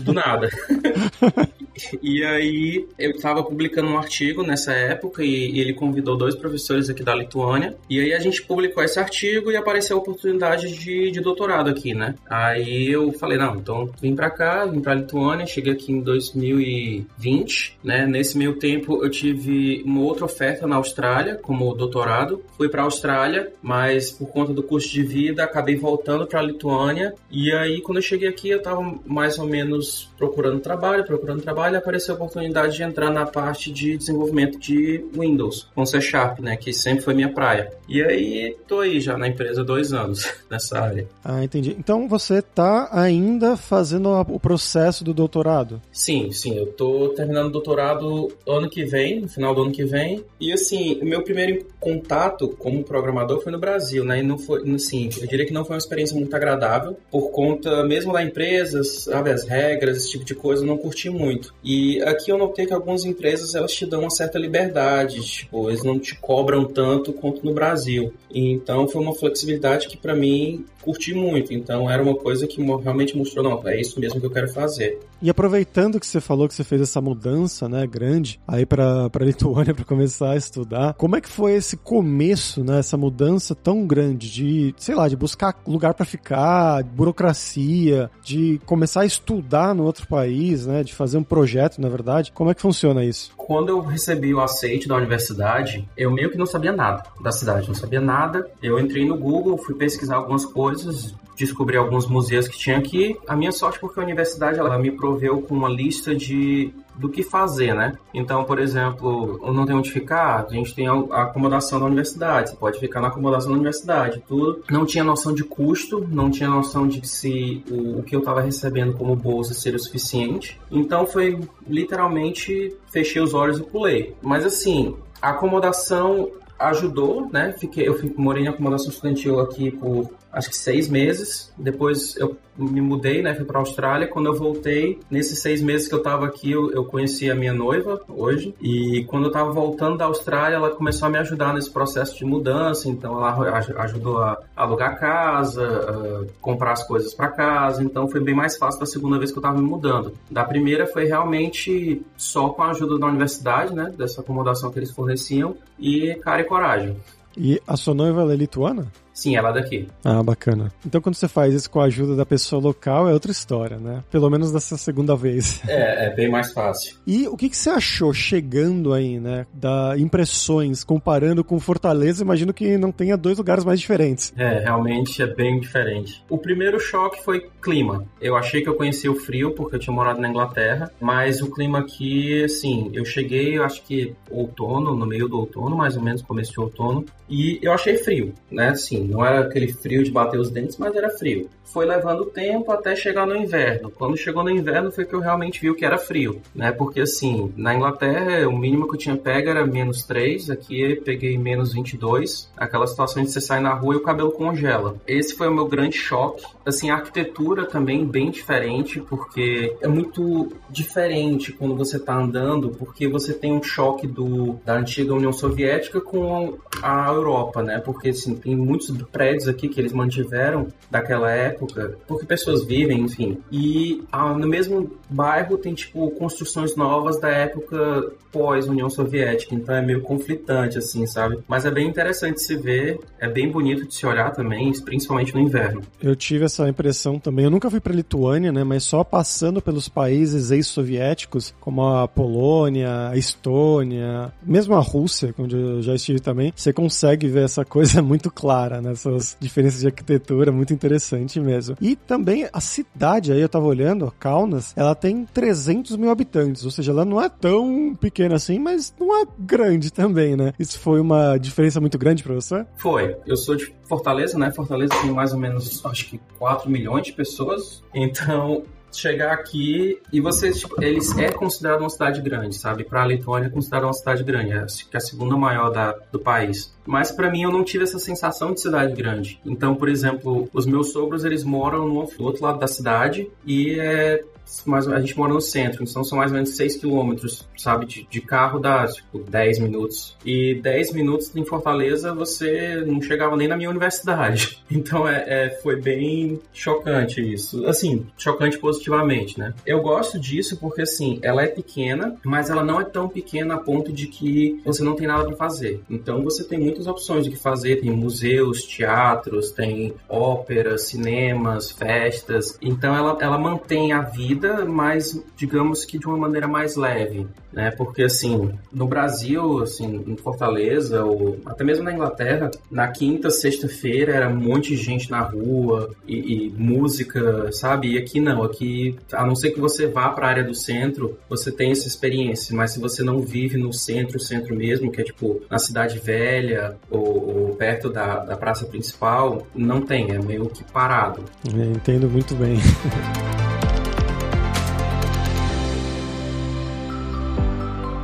Do 0.01 0.13
nada. 0.13 0.49
E 2.01 2.23
aí 2.23 2.87
eu 2.97 3.11
estava 3.11 3.43
publicando 3.43 3.89
um 3.89 3.97
artigo 3.97 4.43
nessa 4.43 4.73
época 4.73 5.23
e, 5.23 5.59
ele 5.59 5.73
convidou 5.73 6.17
dois 6.17 6.35
professores 6.35 6.89
aqui 6.89 7.03
da 7.03 7.15
Lituânia. 7.15 7.75
E 7.89 7.99
aí 7.99 8.13
a 8.13 8.19
gente 8.19 8.41
publicou 8.43 8.83
esse 8.83 8.99
artigo 8.99 9.51
e 9.51 9.55
apareceu 9.55 9.97
a 9.97 9.99
oportunidade 9.99 10.71
de, 10.77 11.11
de 11.11 11.21
doutorado 11.21 11.69
aqui, 11.69 11.93
né? 11.93 12.15
Aí 12.29 12.91
eu 12.91 13.11
falei, 13.13 13.37
não, 13.37 13.55
então 13.55 13.89
vim 14.01 14.15
para 14.15 14.29
cá, 14.29 14.65
vim 14.65 14.81
para 14.81 14.95
Lituânia, 14.95 15.45
cheguei 15.45 15.73
aqui 15.73 15.91
em 15.91 16.01
2020, 16.01 17.79
né? 17.83 18.05
Nesse 18.05 18.37
meio 18.37 18.55
tempo 18.57 19.03
eu 19.03 19.09
tive 19.09 19.81
uma 19.85 20.01
outra 20.01 20.25
oferta 20.25 20.67
na 20.67 20.75
Austrália 20.75 21.35
como 21.35 21.73
doutorado. 21.73 22.43
Fui 22.57 22.69
para 22.69 22.83
Austrália, 22.83 23.51
mas 23.61 24.11
por 24.11 24.27
conta 24.27 24.53
do 24.53 24.63
custo 24.63 24.91
de 24.91 25.03
vida 25.03 25.43
acabei 25.43 25.75
voltando 25.75 26.27
para 26.27 26.41
Lituânia. 26.41 27.13
E 27.31 27.51
aí 27.51 27.81
quando 27.81 27.97
eu 27.97 28.03
cheguei 28.03 28.27
aqui 28.27 28.49
eu 28.49 28.57
estava 28.57 28.81
mais 29.05 29.39
ou 29.39 29.45
menos 29.45 30.11
procurando 30.17 30.59
trabalho, 30.59 31.05
procurando 31.05 31.41
trabalho 31.41 31.62
trabalho 31.63 31.77
apareceu 31.77 32.13
a 32.13 32.17
oportunidade 32.17 32.75
de 32.75 32.83
entrar 32.83 33.09
na 33.09 33.25
parte 33.25 33.71
de 33.71 33.97
desenvolvimento 33.97 34.59
de 34.59 35.03
Windows 35.17 35.69
com 35.73 35.85
C 35.85 36.01
Sharp, 36.01 36.39
né, 36.39 36.57
que 36.57 36.73
sempre 36.73 37.03
foi 37.03 37.13
minha 37.13 37.31
praia. 37.31 37.71
E 37.87 38.01
aí 38.01 38.57
tô 38.67 38.79
aí 38.79 38.99
já 38.99 39.17
na 39.17 39.27
empresa 39.27 39.61
há 39.61 39.63
dois 39.63 39.93
anos 39.93 40.29
nessa 40.49 40.79
área. 40.79 41.07
Ah, 41.23 41.43
entendi. 41.43 41.75
Então 41.77 42.07
você 42.07 42.41
tá 42.41 42.89
ainda 42.91 43.55
fazendo 43.55 44.09
o 44.09 44.39
processo 44.39 45.03
do 45.03 45.13
doutorado? 45.13 45.81
Sim, 45.91 46.31
sim. 46.31 46.57
Eu 46.57 46.67
tô 46.67 47.09
terminando 47.09 47.47
o 47.47 47.51
doutorado 47.51 48.31
ano 48.47 48.69
que 48.69 48.83
vem, 48.83 49.21
no 49.21 49.29
final 49.29 49.55
do 49.55 49.61
ano 49.61 49.71
que 49.71 49.85
vem. 49.85 50.23
E 50.39 50.51
assim, 50.51 50.99
o 51.01 51.05
meu 51.05 51.23
primeiro 51.23 51.65
contato 51.79 52.49
como 52.57 52.83
programador 52.83 53.41
foi 53.41 53.51
no 53.51 53.59
Brasil, 53.59 54.03
né? 54.03 54.19
E 54.19 54.23
não 54.23 54.37
foi, 54.37 54.69
assim, 54.73 55.09
eu 55.21 55.27
diria 55.27 55.45
que 55.45 55.53
não 55.53 55.63
foi 55.63 55.75
uma 55.75 55.79
experiência 55.79 56.15
muito 56.15 56.35
agradável 56.35 56.97
por 57.11 57.31
conta 57.31 57.83
mesmo 57.83 58.11
da 58.11 58.23
empresa, 58.23 58.83
sabe, 58.83 59.31
as 59.31 59.47
regras, 59.47 59.97
esse 59.97 60.11
tipo 60.11 60.25
de 60.25 60.35
coisa, 60.35 60.63
eu 60.63 60.67
não 60.67 60.77
curti 60.77 61.09
muito. 61.09 61.52
E 61.63 62.01
aqui 62.03 62.31
eu 62.31 62.37
notei 62.37 62.65
que 62.65 62.73
algumas 62.73 63.05
empresas 63.05 63.55
elas 63.55 63.71
te 63.71 63.85
dão 63.85 64.01
uma 64.01 64.09
certa 64.09 64.37
liberdade, 64.37 65.21
tipo, 65.21 65.69
eles 65.69 65.83
não 65.83 65.97
te 65.97 66.15
cobram 66.15 66.65
tanto 66.65 67.13
quanto 67.13 67.45
no 67.45 67.53
Brasil. 67.53 68.13
Então 68.33 68.87
foi 68.87 69.01
uma 69.01 69.15
flexibilidade 69.15 69.87
que 69.87 69.97
para 69.97 70.15
mim 70.15 70.65
curti 70.83 71.13
muito. 71.13 71.53
Então 71.53 71.89
era 71.89 72.03
uma 72.03 72.15
coisa 72.15 72.45
que 72.45 72.61
realmente 72.61 73.15
mostrou, 73.17 73.43
não, 73.43 73.67
é 73.67 73.79
isso 73.79 73.99
mesmo 73.99 74.19
que 74.19 74.25
eu 74.25 74.31
quero 74.31 74.49
fazer. 74.49 74.99
E 75.21 75.29
aproveitando 75.29 75.99
que 75.99 76.05
você 76.05 76.19
falou 76.19 76.49
que 76.49 76.53
você 76.53 76.65
fez 76.65 76.81
essa 76.81 76.99
mudança, 76.99 77.69
né, 77.69 77.87
grande, 77.87 78.41
aí 78.45 78.65
para 78.65 79.09
para 79.09 79.23
Lituânia 79.23 79.73
para 79.73 79.85
começar 79.85 80.31
a 80.31 80.35
estudar, 80.35 80.93
como 80.95 81.15
é 81.15 81.21
que 81.21 81.29
foi 81.29 81.53
esse 81.53 81.77
começo, 81.77 82.61
né, 82.63 82.79
essa 82.79 82.97
mudança 82.97 83.55
tão 83.55 83.87
grande 83.87 84.29
de, 84.29 84.75
sei 84.77 84.95
lá, 84.95 85.07
de 85.07 85.15
buscar 85.15 85.57
lugar 85.65 85.93
para 85.93 86.05
ficar, 86.05 86.83
burocracia, 86.83 88.11
de 88.21 88.59
começar 88.65 89.01
a 89.01 89.05
estudar 89.05 89.73
no 89.73 89.85
outro 89.85 90.05
país, 90.07 90.65
né, 90.65 90.83
de 90.83 90.93
fazer 90.93 91.17
um 91.17 91.23
projeto, 91.23 91.52
na 91.79 91.89
verdade. 91.89 92.31
Como 92.31 92.49
é 92.49 92.53
que 92.53 92.61
funciona 92.61 93.03
isso? 93.03 93.31
Quando 93.35 93.69
eu 93.69 93.81
recebi 93.81 94.33
o 94.33 94.41
aceite 94.41 94.87
da 94.87 94.95
universidade, 94.95 95.87
eu 95.97 96.11
meio 96.11 96.29
que 96.29 96.37
não 96.37 96.45
sabia 96.45 96.71
nada 96.71 97.03
da 97.21 97.31
cidade, 97.31 97.67
não 97.67 97.75
sabia 97.75 98.01
nada. 98.01 98.49
Eu 98.61 98.79
entrei 98.79 99.05
no 99.05 99.17
Google, 99.17 99.57
fui 99.57 99.75
pesquisar 99.75 100.15
algumas 100.15 100.45
coisas, 100.45 101.15
descobri 101.37 101.77
alguns 101.77 102.07
museus 102.07 102.47
que 102.47 102.57
tinha 102.57 102.77
aqui. 102.77 103.17
A 103.27 103.35
minha 103.35 103.51
sorte 103.51 103.79
porque 103.79 103.99
a 103.99 104.03
universidade 104.03 104.59
ela 104.59 104.77
me 104.77 104.91
proveu 104.91 105.41
com 105.41 105.55
uma 105.55 105.69
lista 105.69 106.15
de 106.15 106.73
do 106.95 107.09
que 107.09 107.23
fazer, 107.23 107.73
né? 107.73 107.93
Então, 108.13 108.43
por 108.43 108.59
exemplo, 108.59 109.39
não 109.53 109.65
tem 109.65 109.75
onde 109.75 109.91
ficar, 109.91 110.45
a 110.49 110.53
gente 110.53 110.73
tem 110.73 110.87
a 110.87 111.23
acomodação 111.23 111.79
da 111.79 111.85
universidade, 111.85 112.51
você 112.51 112.55
pode 112.55 112.79
ficar 112.79 113.01
na 113.01 113.07
acomodação 113.07 113.49
da 113.49 113.55
universidade, 113.55 114.23
tudo. 114.27 114.63
Não 114.69 114.85
tinha 114.85 115.03
noção 115.03 115.33
de 115.33 115.43
custo, 115.43 116.05
não 116.09 116.29
tinha 116.29 116.49
noção 116.49 116.87
de 116.87 117.05
se 117.07 117.63
o, 117.69 117.99
o 117.99 118.03
que 118.03 118.15
eu 118.15 118.19
estava 118.19 118.41
recebendo 118.41 118.93
como 118.93 119.15
bolsa 119.15 119.53
seria 119.53 119.77
o 119.77 119.81
suficiente. 119.81 120.59
Então, 120.71 121.05
foi 121.05 121.39
literalmente 121.67 122.75
fechei 122.89 123.21
os 123.21 123.33
olhos 123.33 123.59
e 123.59 123.63
pulei. 123.63 124.15
Mas 124.21 124.45
assim, 124.45 124.95
a 125.21 125.29
acomodação 125.29 126.31
ajudou, 126.59 127.29
né? 127.31 127.53
Fiquei, 127.57 127.87
eu 127.87 127.99
morei 128.15 128.43
em 128.43 128.47
acomodação 128.47 128.89
estudantil 128.89 129.39
aqui 129.39 129.71
por 129.71 130.09
acho 130.33 130.49
que 130.49 130.57
seis 130.57 130.89
meses. 130.89 131.53
Depois 131.57 132.15
eu 132.17 132.35
me 132.57 132.81
mudei, 132.81 133.21
né? 133.21 133.33
Fui 133.35 133.45
para 133.45 133.59
Austrália. 133.59 134.07
Quando 134.07 134.27
eu 134.27 134.33
voltei, 134.33 134.99
nesses 135.09 135.39
seis 135.39 135.61
meses 135.61 135.87
que 135.87 135.93
eu 135.93 135.99
estava 135.99 136.25
aqui, 136.25 136.51
eu, 136.51 136.71
eu, 136.71 136.85
conheci 136.85 137.29
a 137.29 137.35
minha 137.35 137.53
noiva 137.53 138.01
hoje. 138.07 138.53
E 138.61 139.05
quando 139.05 139.23
eu 139.23 139.27
estava 139.27 139.51
voltando 139.51 139.97
da 139.97 140.05
Austrália, 140.05 140.55
ela 140.55 140.71
começou 140.71 141.07
a 141.07 141.11
me 141.11 141.17
ajudar 141.19 141.53
nesse 141.53 141.69
processo 141.69 142.17
de 142.17 142.25
mudança. 142.25 142.89
Então 142.89 143.17
ela 143.17 143.59
ajudou 143.83 144.17
a 144.17 144.39
alugar 144.55 144.99
casa, 144.99 145.63
a 145.63 146.41
comprar 146.41 146.73
as 146.73 146.83
coisas 146.85 147.13
para 147.13 147.29
casa. 147.29 147.83
Então 147.83 148.07
foi 148.07 148.19
bem 148.19 148.35
mais 148.35 148.57
fácil 148.57 148.79
da 148.79 148.85
segunda 148.85 149.17
vez 149.17 149.31
que 149.31 149.37
eu 149.37 149.41
estava 149.41 149.57
me 149.57 149.67
mudando. 149.67 150.13
Da 150.29 150.43
primeira 150.43 150.87
foi 150.87 151.05
realmente 151.05 152.01
só 152.17 152.49
com 152.49 152.63
a 152.63 152.71
ajuda 152.71 152.97
da 152.97 153.07
universidade, 153.07 153.73
né? 153.73 153.93
Dessa 153.95 154.21
acomodação 154.21 154.71
que 154.71 154.79
eles 154.79 154.91
forneciam 154.91 155.55
e 155.79 156.15
cara 156.15 156.41
e 156.41 156.45
coragem. 156.45 156.97
E 157.35 157.61
a 157.67 157.75
sua 157.75 157.93
noiva 157.93 158.31
é 158.31 158.35
lituana? 158.35 158.91
Sim, 159.13 159.35
ela 159.35 159.49
é 159.49 159.53
daqui. 159.53 159.87
Ah, 160.03 160.23
bacana. 160.23 160.71
Então 160.85 160.99
quando 161.01 161.15
você 161.15 161.27
faz 161.27 161.53
isso 161.53 161.69
com 161.69 161.79
a 161.79 161.85
ajuda 161.85 162.15
da 162.15 162.25
pessoa 162.25 162.61
local 162.61 163.07
é 163.07 163.13
outra 163.13 163.31
história, 163.31 163.77
né? 163.77 164.03
Pelo 164.09 164.29
menos 164.29 164.51
dessa 164.51 164.77
segunda 164.77 165.15
vez. 165.15 165.61
É, 165.73 166.05
é 166.05 166.15
bem 166.15 166.29
mais 166.29 166.51
fácil. 166.53 166.97
E 167.05 167.27
o 167.27 167.35
que, 167.35 167.49
que 167.49 167.57
você 167.57 167.69
achou 167.69 168.13
chegando 168.13 168.93
aí, 168.93 169.19
né? 169.19 169.45
Da 169.51 169.95
impressões, 169.97 170.83
comparando 170.83 171.43
com 171.43 171.59
Fortaleza, 171.59 172.23
imagino 172.23 172.53
que 172.53 172.77
não 172.77 172.91
tenha 172.91 173.17
dois 173.17 173.37
lugares 173.37 173.65
mais 173.65 173.79
diferentes. 173.79 174.31
É, 174.37 174.59
realmente 174.59 175.21
é 175.21 175.27
bem 175.27 175.59
diferente. 175.59 176.23
O 176.29 176.37
primeiro 176.37 176.79
choque 176.79 177.23
foi 177.23 177.49
clima. 177.61 178.05
Eu 178.21 178.35
achei 178.35 178.61
que 178.61 178.69
eu 178.69 178.75
conhecia 178.75 179.11
o 179.11 179.15
frio 179.15 179.51
porque 179.51 179.75
eu 179.75 179.79
tinha 179.79 179.93
morado 179.93 180.21
na 180.21 180.29
Inglaterra, 180.29 180.91
mas 181.01 181.41
o 181.41 181.49
clima 181.49 181.79
aqui, 181.79 182.43
assim, 182.43 182.91
eu 182.93 183.05
cheguei, 183.05 183.57
eu 183.57 183.63
acho 183.63 183.83
que 183.83 184.13
outono, 184.29 184.95
no 184.95 185.05
meio 185.05 185.27
do 185.27 185.39
outono, 185.39 185.75
mais 185.75 185.95
ou 185.95 186.03
menos, 186.03 186.21
começo 186.21 186.51
de 186.51 186.59
outono, 186.59 187.05
e 187.29 187.59
eu 187.61 187.71
achei 187.71 187.97
frio, 187.97 188.33
né? 188.51 188.69
Assim, 188.69 189.02
não 189.03 189.25
era 189.25 189.41
aquele 189.41 189.71
frio 189.71 190.03
de 190.03 190.11
bater 190.11 190.39
os 190.39 190.49
dentes, 190.49 190.77
mas 190.77 190.95
era 190.95 191.09
frio. 191.09 191.49
Foi 191.65 191.85
levando 191.85 192.25
tempo 192.25 192.71
até 192.71 192.95
chegar 192.95 193.25
no 193.25 193.35
inverno. 193.35 193.89
Quando 193.89 194.15
chegou 194.15 194.43
no 194.43 194.49
inverno 194.51 194.91
foi 194.91 195.05
que 195.05 195.13
eu 195.13 195.19
realmente 195.19 195.59
vi 195.59 195.71
o 195.71 195.75
que 195.75 195.83
era 195.83 195.97
frio, 195.97 196.39
né? 196.53 196.71
Porque 196.71 197.01
assim, 197.01 197.51
na 197.57 197.73
Inglaterra, 197.73 198.47
o 198.47 198.55
mínimo 198.55 198.87
que 198.87 198.93
eu 198.93 198.99
tinha 198.99 199.17
pego 199.17 199.49
era 199.49 199.65
menos 199.65 200.03
3, 200.03 200.51
aqui 200.51 200.95
peguei 201.03 201.35
menos 201.35 201.73
22. 201.73 202.51
Aquela 202.55 202.85
situação 202.85 203.23
de 203.23 203.31
você 203.31 203.41
sai 203.41 203.59
na 203.59 203.73
rua 203.73 203.95
e 203.95 203.97
o 203.97 204.03
cabelo 204.03 204.31
congela. 204.31 204.95
Esse 205.07 205.35
foi 205.35 205.47
o 205.47 205.53
meu 205.53 205.67
grande 205.67 205.97
choque. 205.97 206.43
Assim, 206.63 206.91
a 206.91 206.95
arquitetura 206.95 207.65
também 207.65 208.05
bem 208.05 208.29
diferente, 208.29 209.01
porque 209.01 209.75
é 209.81 209.87
muito 209.87 210.51
diferente 210.69 211.51
quando 211.51 211.75
você 211.75 211.97
está 211.97 212.15
andando, 212.15 212.69
porque 212.69 213.07
você 213.07 213.33
tem 213.33 213.51
um 213.51 213.63
choque 213.63 214.05
do, 214.05 214.59
da 214.63 214.75
antiga 214.75 215.13
União 215.13 215.33
Soviética 215.33 215.99
com 215.99 216.57
a 216.81 217.07
Europa, 217.07 217.63
né? 217.63 217.79
Porque 217.79 218.09
assim, 218.09 218.35
tem 218.35 218.55
muitos 218.55 218.89
prédios 219.11 219.47
aqui 219.47 219.67
que 219.67 219.79
eles 219.79 219.93
mantiveram 219.93 220.67
daquela 220.89 221.31
época, 221.31 221.97
porque 222.07 222.25
pessoas 222.25 222.65
vivem, 222.65 223.01
enfim. 223.01 223.37
E 223.51 224.03
ah, 224.11 224.33
no 224.33 224.47
mesmo 224.47 224.91
bairro 225.09 225.57
tem, 225.57 225.73
tipo, 225.73 226.09
construções 226.11 226.75
novas 226.75 227.19
da 227.19 227.29
época 227.29 228.11
pós-União 228.33 228.89
Soviética, 228.89 229.53
então 229.53 229.75
é 229.75 229.81
meio 229.81 230.01
conflitante, 230.01 230.79
assim, 230.79 231.05
sabe? 231.05 231.37
Mas 231.47 231.65
é 231.65 231.71
bem 231.71 231.87
interessante 231.87 232.41
se 232.41 232.55
ver, 232.55 232.99
é 233.19 233.29
bem 233.29 233.49
bonito 233.49 233.87
de 233.87 233.93
se 233.93 234.05
olhar 234.07 234.31
também, 234.31 234.73
principalmente 234.81 235.33
no 235.35 235.39
inverno. 235.39 235.81
Eu 236.01 236.15
tive 236.15 236.45
essa 236.45 236.67
impressão 236.67 237.19
também. 237.19 237.45
Eu 237.45 237.51
nunca 237.51 237.69
fui 237.69 237.79
para 237.79 237.93
Lituânia, 237.93 238.51
né? 238.51 238.63
Mas 238.63 238.83
só 238.83 239.03
passando 239.03 239.61
pelos 239.61 239.87
países 239.87 240.49
ex-soviéticos, 240.49 241.53
como 241.61 241.83
a 241.87 242.07
Polônia, 242.07 243.09
a 243.09 243.15
Estônia, 243.17 244.33
mesmo 244.41 244.73
a 244.73 244.79
Rússia, 244.79 245.33
onde 245.37 245.55
eu 245.55 245.81
já 245.83 245.93
estive 245.93 246.19
também, 246.19 246.51
você 246.55 246.73
consegue 246.73 247.27
ver 247.27 247.43
essa 247.43 247.63
coisa 247.63 248.01
muito 248.03 248.31
clara, 248.31 248.81
Essas 248.91 249.37
diferenças 249.39 249.81
de 249.81 249.87
arquitetura, 249.87 250.51
muito 250.51 250.73
interessante 250.73 251.39
mesmo. 251.39 251.75
E 251.81 251.95
também 251.95 252.47
a 252.51 252.59
cidade, 252.59 253.31
aí 253.31 253.41
eu 253.41 253.49
tava 253.49 253.65
olhando, 253.65 254.13
Kaunas, 254.19 254.73
ela 254.75 254.95
tem 254.95 255.25
300 255.25 255.95
mil 255.95 256.09
habitantes, 256.09 256.65
ou 256.65 256.71
seja, 256.71 256.91
ela 256.91 257.05
não 257.05 257.21
é 257.21 257.29
tão 257.29 257.95
pequena 257.99 258.35
assim, 258.35 258.59
mas 258.59 258.93
não 258.99 259.21
é 259.21 259.25
grande 259.39 259.91
também, 259.91 260.35
né? 260.35 260.53
Isso 260.59 260.79
foi 260.79 260.99
uma 260.99 261.37
diferença 261.37 261.79
muito 261.79 261.97
grande 261.97 262.23
para 262.23 262.33
você? 262.33 262.65
Foi. 262.77 263.15
Eu 263.25 263.35
sou 263.35 263.55
de 263.55 263.73
Fortaleza, 263.83 264.37
né? 264.37 264.51
Fortaleza 264.51 264.93
tem 265.01 265.11
mais 265.11 265.33
ou 265.33 265.39
menos, 265.39 265.85
acho 265.85 266.09
que 266.09 266.19
4 266.39 266.69
milhões 266.69 267.05
de 267.05 267.13
pessoas. 267.13 267.83
Então, 267.93 268.63
chegar 268.97 269.33
aqui 269.33 269.99
e 270.11 270.19
você, 270.19 270.51
tipo, 270.51 270.81
eles 270.83 271.17
é 271.17 271.31
considerado 271.31 271.81
uma 271.81 271.89
cidade 271.89 272.21
grande, 272.21 272.55
sabe? 272.55 272.83
Para 272.83 273.01
a 273.01 273.05
Letônia 273.05 273.47
é 273.47 273.49
considerado 273.49 273.85
uma 273.85 273.93
cidade 273.93 274.23
grande, 274.23 274.51
é 274.51 274.65
que 274.65 274.95
é 274.95 274.97
a 274.97 275.01
segunda 275.01 275.35
maior 275.35 275.69
da, 275.71 275.91
do 276.11 276.19
país. 276.19 276.73
Mas 276.85 277.11
para 277.11 277.31
mim 277.31 277.43
eu 277.43 277.51
não 277.51 277.63
tive 277.63 277.83
essa 277.83 277.99
sensação 277.99 278.53
de 278.53 278.61
cidade 278.61 278.93
grande. 278.93 279.39
Então, 279.45 279.75
por 279.75 279.89
exemplo, 279.89 280.49
os 280.53 280.65
meus 280.65 280.91
sogros 280.91 281.23
eles 281.23 281.43
moram 281.43 281.87
no 281.87 281.95
outro 282.19 282.43
lado 282.43 282.59
da 282.59 282.67
cidade 282.67 283.29
e 283.45 283.79
é 283.79 284.23
mas 284.65 284.87
a 284.87 284.99
gente 284.99 285.17
mora 285.17 285.33
no 285.33 285.41
centro, 285.41 285.83
então 285.83 286.03
são 286.03 286.17
mais 286.17 286.31
ou 286.31 286.35
menos 286.35 286.51
6 286.51 286.77
quilômetros, 286.77 287.47
sabe? 287.57 287.85
De, 287.85 288.07
de, 288.09 288.21
carro 288.21 288.59
dá, 288.59 288.85
tipo, 288.87 289.19
10 289.19 289.59
minutos. 289.59 290.15
E 290.25 290.55
10 290.61 290.93
minutos 290.93 291.35
em 291.35 291.45
Fortaleza 291.45 292.13
você 292.13 292.83
não 292.85 293.01
chegava 293.01 293.35
nem 293.35 293.47
na 293.47 293.57
minha 293.57 293.69
universidade. 293.69 294.61
Então 294.73 295.07
é, 295.07 295.23
é, 295.27 295.49
foi 295.61 295.79
bem 295.79 296.39
chocante 296.51 297.21
isso. 297.21 297.63
Assim, 297.67 298.07
chocante 298.17 298.57
positivamente, 298.57 299.37
né? 299.37 299.53
Eu 299.67 299.81
gosto 299.81 300.19
disso 300.19 300.57
porque, 300.57 300.81
assim, 300.81 301.19
ela 301.21 301.43
é 301.43 301.47
pequena, 301.47 302.15
mas 302.23 302.49
ela 302.49 302.63
não 302.63 302.81
é 302.81 302.83
tão 302.83 303.07
pequena 303.07 303.53
a 303.53 303.57
ponto 303.59 303.93
de 303.93 304.07
que 304.07 304.59
você 304.65 304.83
não 304.83 304.95
tem 304.95 305.05
nada 305.05 305.25
para 305.25 305.35
fazer. 305.35 305.83
Então 305.87 306.23
você 306.23 306.43
tem 306.43 306.59
muitas 306.59 306.87
opções 306.87 307.23
de 307.23 307.29
que 307.29 307.37
fazer. 307.37 307.81
Tem 307.81 307.91
museus, 307.91 308.63
teatros, 308.63 309.51
tem 309.51 309.93
óperas, 310.09 310.87
cinemas, 310.87 311.71
festas. 311.71 312.57
Então 312.59 312.95
ela, 312.95 313.15
ela 313.21 313.37
mantém 313.37 313.93
a 313.93 314.01
vida 314.01 314.42
vida, 314.43 314.65
mas 314.65 315.23
digamos 315.37 315.85
que 315.85 315.97
de 315.97 316.05
uma 316.05 316.17
maneira 316.17 316.47
mais 316.47 316.75
leve, 316.75 317.25
né? 317.51 317.71
Porque 317.71 318.03
assim, 318.03 318.51
no 318.71 318.85
Brasil, 318.85 319.59
assim, 319.59 320.03
em 320.05 320.17
Fortaleza 320.17 321.03
ou 321.05 321.39
até 321.45 321.63
mesmo 321.63 321.85
na 321.85 321.93
Inglaterra, 321.93 322.51
na 322.69 322.87
quinta, 322.89 323.29
sexta-feira 323.29 324.13
era 324.13 324.29
um 324.29 324.35
monte 324.35 324.75
de 324.75 324.75
gente 324.75 325.09
na 325.09 325.21
rua 325.21 325.91
e, 326.05 326.47
e, 326.47 326.49
música, 326.51 327.51
sabe? 327.51 327.93
E 327.93 327.97
aqui 327.97 328.19
não, 328.19 328.43
aqui 328.43 328.97
a 329.13 329.25
não 329.25 329.35
ser 329.35 329.51
que 329.51 329.59
você 329.59 329.87
vá 329.87 330.09
para 330.09 330.27
a 330.27 330.29
área 330.29 330.43
do 330.43 330.53
centro, 330.53 331.17
você 331.29 331.51
tem 331.51 331.71
essa 331.71 331.87
experiência, 331.87 332.55
mas 332.55 332.71
se 332.71 332.79
você 332.79 333.03
não 333.03 333.21
vive 333.21 333.57
no 333.57 333.71
centro, 333.71 334.19
centro 334.19 334.55
mesmo, 334.55 334.91
que 334.91 335.01
é 335.01 335.03
tipo 335.03 335.41
na 335.49 335.57
cidade 335.57 335.99
velha 335.99 336.75
ou, 336.89 337.47
ou 337.47 337.55
perto 337.55 337.89
da, 337.89 338.19
da 338.19 338.35
praça 338.35 338.65
principal, 338.65 339.47
não 339.55 339.81
tem, 339.81 340.11
é 340.11 340.19
meio 340.19 340.47
que 340.49 340.63
parado. 340.63 341.23
Eu 341.45 341.71
entendo 341.71 342.09
muito 342.09 342.35
bem. 342.35 342.57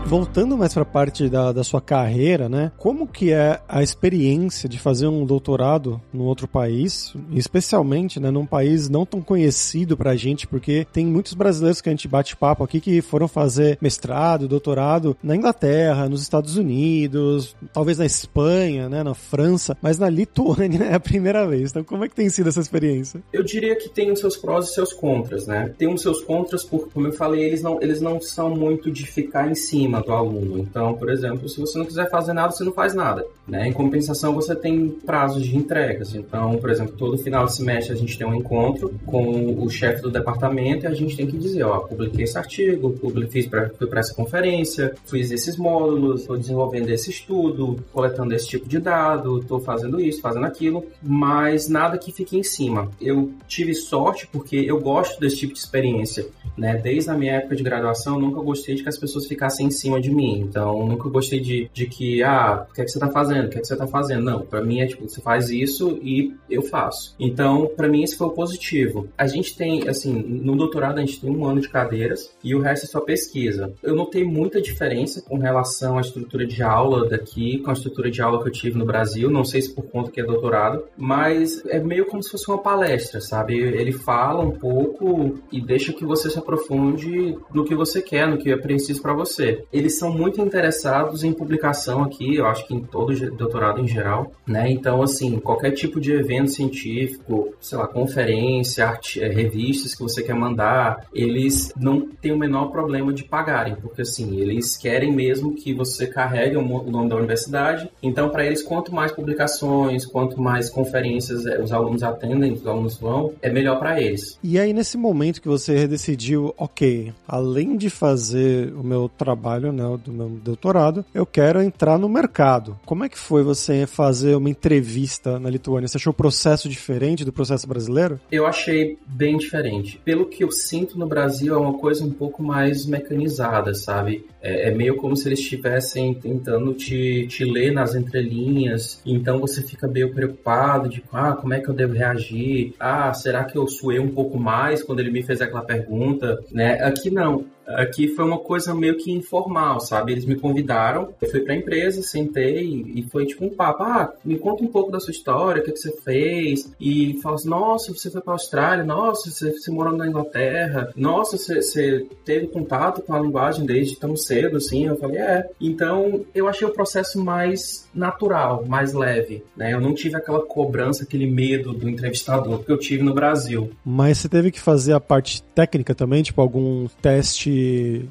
Voltando 0.09 0.57
mais 0.57 0.73
para 0.73 0.81
a 0.81 0.85
parte 0.87 1.29
da, 1.29 1.51
da 1.51 1.63
sua 1.63 1.79
carreira, 1.79 2.49
né? 2.49 2.71
Como 2.77 3.05
que 3.05 3.31
é 3.31 3.61
a 3.69 3.83
experiência 3.83 4.67
de 4.67 4.79
fazer 4.79 5.05
um 5.05 5.23
doutorado 5.23 6.01
num 6.11 6.23
outro 6.23 6.47
país, 6.47 7.13
especialmente, 7.31 8.19
né, 8.19 8.31
num 8.31 8.45
país 8.45 8.89
não 8.89 9.05
tão 9.05 9.21
conhecido 9.21 9.95
pra 9.95 10.15
gente, 10.15 10.47
porque 10.47 10.87
tem 10.91 11.05
muitos 11.05 11.35
brasileiros 11.35 11.79
que 11.79 11.89
a 11.89 11.91
gente 11.91 12.07
bate 12.07 12.35
papo 12.35 12.63
aqui 12.63 12.81
que 12.81 13.03
foram 13.03 13.27
fazer 13.27 13.77
mestrado, 13.79 14.47
doutorado 14.47 15.15
na 15.21 15.35
Inglaterra, 15.35 16.09
nos 16.09 16.23
Estados 16.23 16.57
Unidos, 16.57 17.55
talvez 17.71 17.99
na 17.99 18.05
Espanha, 18.07 18.89
né, 18.89 19.03
na 19.03 19.13
França, 19.13 19.77
mas 19.79 19.99
na 19.99 20.09
Lituânia 20.09 20.85
é 20.85 20.95
a 20.95 20.99
primeira 20.99 21.47
vez. 21.47 21.69
Então, 21.69 21.83
como 21.83 22.03
é 22.03 22.09
que 22.09 22.15
tem 22.15 22.29
sido 22.29 22.49
essa 22.49 22.59
experiência? 22.59 23.21
Eu 23.31 23.43
diria 23.43 23.75
que 23.75 23.87
tem 23.87 24.11
os 24.11 24.19
seus 24.19 24.35
prós 24.35 24.69
e 24.69 24.73
seus 24.73 24.91
contras, 24.91 25.45
né? 25.45 25.71
Tem 25.77 25.93
os 25.93 26.01
seus 26.01 26.23
contras 26.23 26.63
porque, 26.63 26.89
como 26.91 27.05
eu 27.05 27.13
falei, 27.13 27.43
eles 27.43 27.61
não, 27.61 27.79
eles 27.79 28.01
não 28.01 28.19
são 28.19 28.55
muito 28.55 28.89
de 28.89 29.05
ficar 29.05 29.47
em 29.47 29.53
cima 29.53 29.98
do 30.01 30.11
aluno. 30.11 30.59
Então, 30.59 30.93
por 30.93 31.09
exemplo, 31.09 31.47
se 31.47 31.59
você 31.59 31.77
não 31.77 31.85
quiser 31.85 32.09
fazer 32.09 32.33
nada, 32.33 32.51
você 32.51 32.63
não 32.63 32.71
faz 32.71 32.93
nada. 32.93 33.25
Né? 33.47 33.67
Em 33.67 33.73
compensação, 33.73 34.33
você 34.33 34.55
tem 34.55 34.89
prazos 34.89 35.43
de 35.43 35.55
entregas. 35.57 36.13
Então, 36.13 36.57
por 36.57 36.69
exemplo, 36.69 36.95
todo 36.97 37.17
final 37.17 37.45
de 37.45 37.55
semestre 37.55 37.93
a 37.93 37.97
gente 37.97 38.17
tem 38.17 38.27
um 38.27 38.35
encontro 38.35 38.93
com 39.05 39.63
o 39.63 39.69
chefe 39.69 40.01
do 40.01 40.11
departamento 40.11 40.85
e 40.85 40.87
a 40.87 40.93
gente 40.93 41.15
tem 41.15 41.25
que 41.25 41.37
dizer, 41.37 41.63
ó, 41.63 41.79
publiquei 41.79 42.23
esse 42.23 42.37
artigo, 42.37 42.95
fui 42.99 43.87
para 43.87 43.99
essa 43.99 44.13
conferência, 44.13 44.93
fiz 45.05 45.31
esses 45.31 45.57
módulos, 45.57 46.21
estou 46.21 46.37
desenvolvendo 46.37 46.89
esse 46.89 47.09
estudo, 47.09 47.77
coletando 47.91 48.33
esse 48.33 48.47
tipo 48.47 48.67
de 48.67 48.79
dado, 48.79 49.39
estou 49.39 49.59
fazendo 49.59 49.99
isso, 49.99 50.21
fazendo 50.21 50.45
aquilo, 50.45 50.85
mas 51.01 51.67
nada 51.67 51.97
que 51.97 52.11
fique 52.11 52.37
em 52.37 52.43
cima. 52.43 52.89
Eu 53.01 53.31
tive 53.47 53.73
sorte 53.73 54.27
porque 54.27 54.57
eu 54.57 54.79
gosto 54.79 55.19
desse 55.19 55.37
tipo 55.37 55.53
de 55.53 55.59
experiência. 55.59 56.27
Né? 56.59 56.77
Desde 56.77 57.09
a 57.09 57.13
minha 57.13 57.33
época 57.33 57.55
de 57.55 57.63
graduação, 57.63 58.19
nunca 58.19 58.41
gostei 58.41 58.75
de 58.75 58.83
que 58.83 58.89
as 58.89 58.97
pessoas 58.97 59.25
ficassem 59.25 59.67
em 59.67 59.71
cima 59.71 59.99
de 59.99 60.11
mim. 60.11 60.39
Então, 60.41 60.85
nunca 60.85 61.09
gostei 61.09 61.39
de, 61.39 61.69
de 61.73 61.87
que, 61.87 62.21
ah, 62.23 62.67
o 62.69 62.73
que 62.73 62.81
é 62.81 62.85
que 62.85 62.91
você 62.91 62.99
tá 62.99 63.09
fazendo? 63.09 63.45
O 63.45 63.49
que 63.49 63.57
é 63.57 63.61
que 63.61 63.67
você 63.67 63.75
tá 63.75 63.87
fazendo? 63.87 64.23
Não, 64.23 64.41
para 64.41 64.61
mim 64.61 64.81
é 64.81 64.87
tipo, 64.87 65.07
você 65.07 65.21
faz 65.21 65.49
isso 65.49 65.99
e 66.03 66.33
eu 66.49 66.61
faço. 66.61 67.15
Então, 67.19 67.71
para 67.75 67.87
mim 67.87 68.03
esse 68.03 68.15
foi 68.15 68.27
o 68.27 68.31
positivo. 68.31 69.07
A 69.17 69.27
gente 69.27 69.55
tem, 69.55 69.87
assim, 69.87 70.13
no 70.13 70.55
doutorado 70.55 70.97
a 70.97 71.01
gente 71.01 71.21
tem 71.21 71.29
um 71.29 71.45
ano 71.45 71.61
de 71.61 71.69
cadeiras 71.69 72.31
e 72.43 72.53
o 72.53 72.59
resto 72.59 72.85
é 72.85 72.89
só 72.89 72.99
pesquisa. 72.99 73.73
Eu 73.81 73.95
notei 73.95 74.23
muita 74.23 74.61
diferença 74.61 75.21
com 75.21 75.37
relação 75.37 75.97
à 75.97 76.01
estrutura 76.01 76.45
de 76.45 76.61
aula 76.61 77.07
daqui 77.07 77.59
com 77.59 77.69
a 77.69 77.73
estrutura 77.73 78.09
de 78.11 78.21
aula 78.21 78.41
que 78.41 78.49
eu 78.49 78.53
tive 78.53 78.77
no 78.77 78.85
Brasil. 78.85 79.29
Não 79.29 79.43
sei 79.43 79.61
se 79.61 79.73
por 79.73 79.85
conta 79.85 80.11
que 80.11 80.19
é 80.19 80.23
doutorado, 80.23 80.83
mas 80.97 81.63
é 81.67 81.79
meio 81.79 82.05
como 82.05 82.21
se 82.21 82.29
fosse 82.29 82.47
uma 82.47 82.57
palestra, 82.57 83.21
sabe? 83.21 83.55
Ele 83.57 83.91
fala 83.91 84.43
um 84.43 84.51
pouco 84.51 85.39
e 85.51 85.61
deixa 85.61 85.93
que 85.93 86.05
você 86.05 86.29
se 86.29 86.37
aprofunde 86.49 87.37
no 87.53 87.63
que 87.63 87.75
você 87.75 88.01
quer, 88.01 88.27
no 88.27 88.37
que 88.37 88.51
é 88.51 88.57
preciso 88.57 89.01
para 89.01 89.13
você. 89.13 89.63
Eles 89.71 89.97
são 89.97 90.11
muito 90.11 90.41
interessados 90.41 91.23
em 91.23 91.31
publicação 91.31 92.03
aqui, 92.03 92.35
eu 92.35 92.47
acho 92.47 92.67
que 92.67 92.73
em 92.73 92.81
todo 92.81 93.13
doutorado 93.35 93.79
em 93.79 93.87
geral, 93.87 94.31
né? 94.47 94.69
Então, 94.69 95.01
assim, 95.01 95.39
qualquer 95.39 95.71
tipo 95.71 95.99
de 95.99 96.11
evento 96.11 96.51
científico, 96.51 97.53
sei 97.61 97.77
lá, 97.77 97.87
conferência, 97.87 98.87
arte, 98.87 99.21
é, 99.21 99.27
revistas 99.27 99.93
que 99.93 100.01
você 100.01 100.23
quer 100.23 100.35
mandar, 100.35 101.05
eles 101.13 101.71
não 101.77 102.01
têm 102.01 102.31
o 102.31 102.37
menor 102.37 102.71
problema 102.71 103.13
de 103.13 103.23
pagarem, 103.23 103.75
porque 103.75 104.01
assim, 104.01 104.39
eles 104.39 104.77
querem 104.77 105.13
mesmo 105.13 105.53
que 105.53 105.73
você 105.73 106.07
carregue 106.07 106.57
o 106.57 106.61
nome 106.61 107.09
da 107.09 107.15
universidade. 107.15 107.89
Então, 108.01 108.29
para 108.29 108.45
eles, 108.45 108.63
quanto 108.63 108.93
mais 108.93 109.11
publicações, 109.11 110.05
quanto 110.05 110.41
mais 110.41 110.69
conferências 110.69 111.45
é, 111.45 111.61
os 111.61 111.71
alunos 111.71 112.03
atendem, 112.03 112.53
os 112.53 112.65
alunos 112.65 112.97
vão, 112.97 113.33
é 113.41 113.49
melhor 113.49 113.77
para 113.79 114.01
eles. 114.01 114.39
E 114.43 114.57
aí, 114.57 114.73
nesse 114.73 114.97
momento 114.97 115.41
que 115.41 115.47
você 115.47 115.87
decidiu, 115.87 116.28
ok, 116.35 117.13
além 117.27 117.77
de 117.77 117.89
fazer 117.89 118.73
o 118.73 118.83
meu 118.83 119.09
trabalho, 119.09 119.71
né, 119.71 119.83
do 120.03 120.11
meu 120.11 120.29
doutorado, 120.29 121.05
eu 121.13 121.25
quero 121.25 121.61
entrar 121.61 121.97
no 121.97 122.09
mercado. 122.09 122.77
Como 122.85 123.03
é 123.03 123.09
que 123.09 123.17
foi 123.17 123.43
você 123.43 123.85
fazer 123.85 124.35
uma 124.35 124.49
entrevista 124.49 125.39
na 125.39 125.49
Lituânia? 125.49 125.87
Você 125.87 125.97
achou 125.97 126.11
o 126.11 126.15
processo 126.15 126.69
diferente 126.69 127.25
do 127.25 127.33
processo 127.33 127.67
brasileiro? 127.67 128.19
Eu 128.31 128.45
achei 128.45 128.97
bem 129.05 129.37
diferente. 129.37 129.99
Pelo 130.03 130.25
que 130.25 130.43
eu 130.43 130.51
sinto 130.51 130.97
no 130.97 131.07
Brasil, 131.07 131.53
é 131.53 131.57
uma 131.57 131.73
coisa 131.73 132.03
um 132.03 132.11
pouco 132.11 132.43
mais 132.43 132.85
mecanizada, 132.85 133.73
sabe? 133.73 134.25
É, 134.41 134.69
é 134.69 134.71
meio 134.71 134.95
como 134.95 135.15
se 135.15 135.27
eles 135.27 135.39
estivessem 135.39 136.13
tentando 136.13 136.73
te, 136.73 137.27
te 137.27 137.43
ler 137.43 137.71
nas 137.71 137.95
entrelinhas, 137.95 139.01
então 139.05 139.39
você 139.39 139.61
fica 139.61 139.87
meio 139.87 140.13
preocupado 140.13 140.89
de 140.89 141.03
ah, 141.11 141.33
como 141.33 141.53
é 141.53 141.59
que 141.59 141.69
eu 141.69 141.73
devo 141.73 141.93
reagir? 141.93 142.73
Ah, 142.79 143.13
será 143.13 143.43
que 143.43 143.57
eu 143.57 143.67
suei 143.67 143.99
um 143.99 144.09
pouco 144.09 144.39
mais 144.39 144.83
quando 144.83 144.99
ele 144.99 145.11
me 145.11 145.23
fez 145.23 145.41
aquela 145.41 145.61
pergunta? 145.61 146.18
Né? 146.51 146.73
Aqui 146.81 147.09
não. 147.09 147.45
Aqui 147.69 148.07
foi 148.07 148.25
uma 148.25 148.39
coisa 148.39 148.73
meio 148.73 148.97
que 148.97 149.11
informal, 149.11 149.79
sabe? 149.79 150.11
Eles 150.11 150.25
me 150.25 150.35
convidaram, 150.35 151.13
eu 151.21 151.29
fui 151.29 151.41
pra 151.41 151.55
empresa, 151.55 152.01
sentei 152.01 152.85
e 152.95 153.03
foi 153.11 153.25
tipo 153.25 153.45
um 153.45 153.49
papo. 153.49 153.83
Ah, 153.83 154.11
me 154.25 154.37
conta 154.37 154.63
um 154.63 154.67
pouco 154.67 154.91
da 154.91 154.99
sua 154.99 155.11
história, 155.11 155.61
o 155.61 155.63
que, 155.63 155.69
é 155.69 155.73
que 155.73 155.79
você 155.79 155.91
fez. 155.91 156.71
E 156.79 157.19
fala 157.21 157.35
assim: 157.35 157.49
nossa, 157.49 157.93
você 157.93 158.09
foi 158.09 158.21
pra 158.21 158.33
Austrália, 158.33 158.83
nossa, 158.83 159.29
você, 159.29 159.51
você 159.51 159.71
morou 159.71 159.95
na 159.95 160.07
Inglaterra, 160.07 160.91
nossa, 160.95 161.37
você, 161.37 161.61
você, 161.61 162.07
teve 162.25 162.47
contato 162.47 163.01
com 163.01 163.13
a 163.13 163.19
linguagem 163.19 163.65
desde 163.65 163.95
tão 163.95 164.15
cedo, 164.15 164.57
assim. 164.57 164.87
Eu 164.87 164.97
falei: 164.97 165.19
é. 165.19 165.47
Então 165.61 166.25
eu 166.33 166.47
achei 166.47 166.67
o 166.67 166.73
processo 166.73 167.23
mais 167.23 167.87
natural, 167.93 168.65
mais 168.67 168.93
leve, 168.93 169.43
né? 169.55 169.73
Eu 169.73 169.81
não 169.81 169.93
tive 169.93 170.15
aquela 170.15 170.41
cobrança, 170.41 171.03
aquele 171.03 171.27
medo 171.29 171.73
do 171.73 171.89
entrevistador 171.89 172.63
que 172.63 172.71
eu 172.71 172.77
tive 172.77 173.03
no 173.03 173.13
Brasil. 173.13 173.71
Mas 173.85 174.17
você 174.17 174.29
teve 174.29 174.51
que 174.51 174.59
fazer 174.59 174.93
a 174.93 174.99
parte 174.99 175.43
técnica 175.43 175.93
também, 175.93 176.23
tipo 176.23 176.41
algum 176.41 176.87
teste 177.01 177.58
de, 177.59 178.09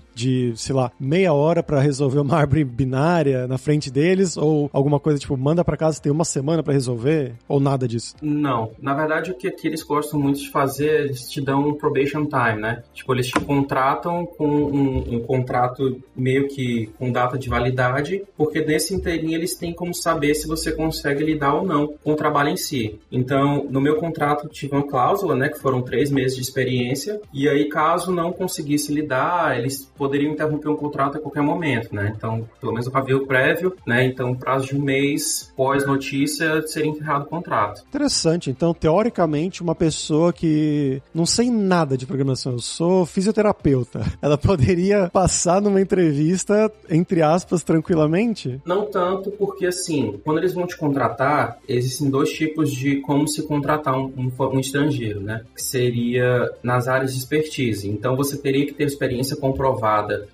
sei 0.56 0.74
lá, 0.74 0.90
meia 0.98 1.32
hora 1.32 1.62
para 1.62 1.80
resolver 1.80 2.20
uma 2.20 2.36
árvore 2.38 2.64
binária 2.64 3.46
na 3.46 3.58
frente 3.58 3.90
deles? 3.90 4.36
Ou 4.36 4.70
alguma 4.72 4.98
coisa 4.98 5.18
tipo, 5.18 5.36
manda 5.36 5.64
para 5.64 5.76
casa, 5.76 6.00
tem 6.00 6.12
uma 6.12 6.24
semana 6.24 6.62
para 6.62 6.72
resolver? 6.72 7.34
Ou 7.48 7.60
nada 7.60 7.86
disso? 7.86 8.14
Não. 8.22 8.70
Na 8.80 8.94
verdade, 8.94 9.30
o 9.30 9.34
que 9.34 9.48
aqui 9.48 9.66
eles 9.66 9.82
gostam 9.82 10.18
muito 10.18 10.40
de 10.40 10.50
fazer, 10.50 11.04
eles 11.04 11.28
te 11.28 11.40
dão 11.40 11.68
um 11.68 11.74
probation 11.74 12.26
time, 12.26 12.60
né? 12.60 12.82
Tipo, 12.94 13.14
eles 13.14 13.28
te 13.28 13.40
contratam 13.40 14.26
com 14.26 14.48
um, 14.48 15.16
um 15.16 15.20
contrato 15.20 16.00
meio 16.16 16.48
que 16.48 16.86
com 16.98 17.10
data 17.10 17.38
de 17.38 17.48
validade, 17.48 18.22
porque 18.36 18.64
nesse 18.64 18.94
inteirinho 18.94 19.36
eles 19.36 19.54
têm 19.54 19.72
como 19.72 19.94
saber 19.94 20.34
se 20.34 20.46
você 20.46 20.72
consegue 20.72 21.24
lidar 21.24 21.54
ou 21.54 21.66
não 21.66 21.94
com 22.02 22.12
o 22.12 22.16
trabalho 22.16 22.50
em 22.50 22.56
si. 22.56 22.98
Então, 23.10 23.66
no 23.70 23.80
meu 23.80 23.96
contrato 23.96 24.48
tive 24.48 24.74
uma 24.74 24.86
cláusula, 24.86 25.34
né, 25.34 25.48
que 25.48 25.58
foram 25.58 25.82
três 25.82 26.10
meses 26.10 26.36
de 26.36 26.42
experiência, 26.42 27.20
e 27.32 27.48
aí 27.48 27.68
caso 27.68 28.12
não 28.12 28.32
conseguisse 28.32 28.92
lidar, 28.92 29.58
eles 29.58 29.84
poderiam 29.96 30.07
interromper 30.16 30.68
um 30.68 30.76
contrato 30.76 31.18
a 31.18 31.20
qualquer 31.20 31.42
momento, 31.42 31.94
né? 31.94 32.12
Então, 32.16 32.48
pelo 32.60 32.72
menos 32.72 32.86
o 32.86 32.96
aviso 32.96 33.26
prévio, 33.26 33.74
né? 33.86 34.04
Então, 34.06 34.34
prazo 34.34 34.66
de 34.66 34.76
um 34.76 34.82
mês 34.82 35.52
pós 35.56 35.86
notícia 35.86 36.66
seria 36.66 36.90
encerrado 36.90 37.24
o 37.24 37.28
contrato. 37.28 37.84
Interessante. 37.88 38.50
Então, 38.50 38.72
teoricamente, 38.72 39.62
uma 39.62 39.74
pessoa 39.74 40.32
que 40.32 41.02
não 41.14 41.26
sei 41.26 41.50
nada 41.50 41.96
de 41.96 42.06
programação, 42.06 42.52
eu 42.52 42.58
sou 42.60 43.04
fisioterapeuta, 43.04 44.00
ela 44.22 44.38
poderia 44.38 45.10
passar 45.12 45.60
numa 45.60 45.80
entrevista, 45.80 46.70
entre 46.88 47.22
aspas, 47.22 47.62
tranquilamente? 47.62 48.60
Não 48.64 48.86
tanto, 48.86 49.30
porque 49.32 49.66
assim, 49.66 50.18
quando 50.24 50.38
eles 50.38 50.54
vão 50.54 50.66
te 50.66 50.76
contratar, 50.76 51.58
existem 51.68 52.08
dois 52.08 52.30
tipos 52.30 52.70
de 52.70 52.96
como 53.00 53.26
se 53.26 53.42
contratar 53.42 53.96
um, 53.96 54.12
um, 54.16 54.44
um 54.44 54.60
estrangeiro, 54.60 55.20
né? 55.20 55.42
Que 55.54 55.62
seria 55.62 56.50
nas 56.62 56.88
áreas 56.88 57.12
de 57.12 57.18
expertise. 57.18 57.88
Então, 57.88 58.16
você 58.16 58.36
teria 58.36 58.66
que 58.66 58.72
ter 58.72 58.84
experiência 58.84 59.08
experiência 59.18 59.36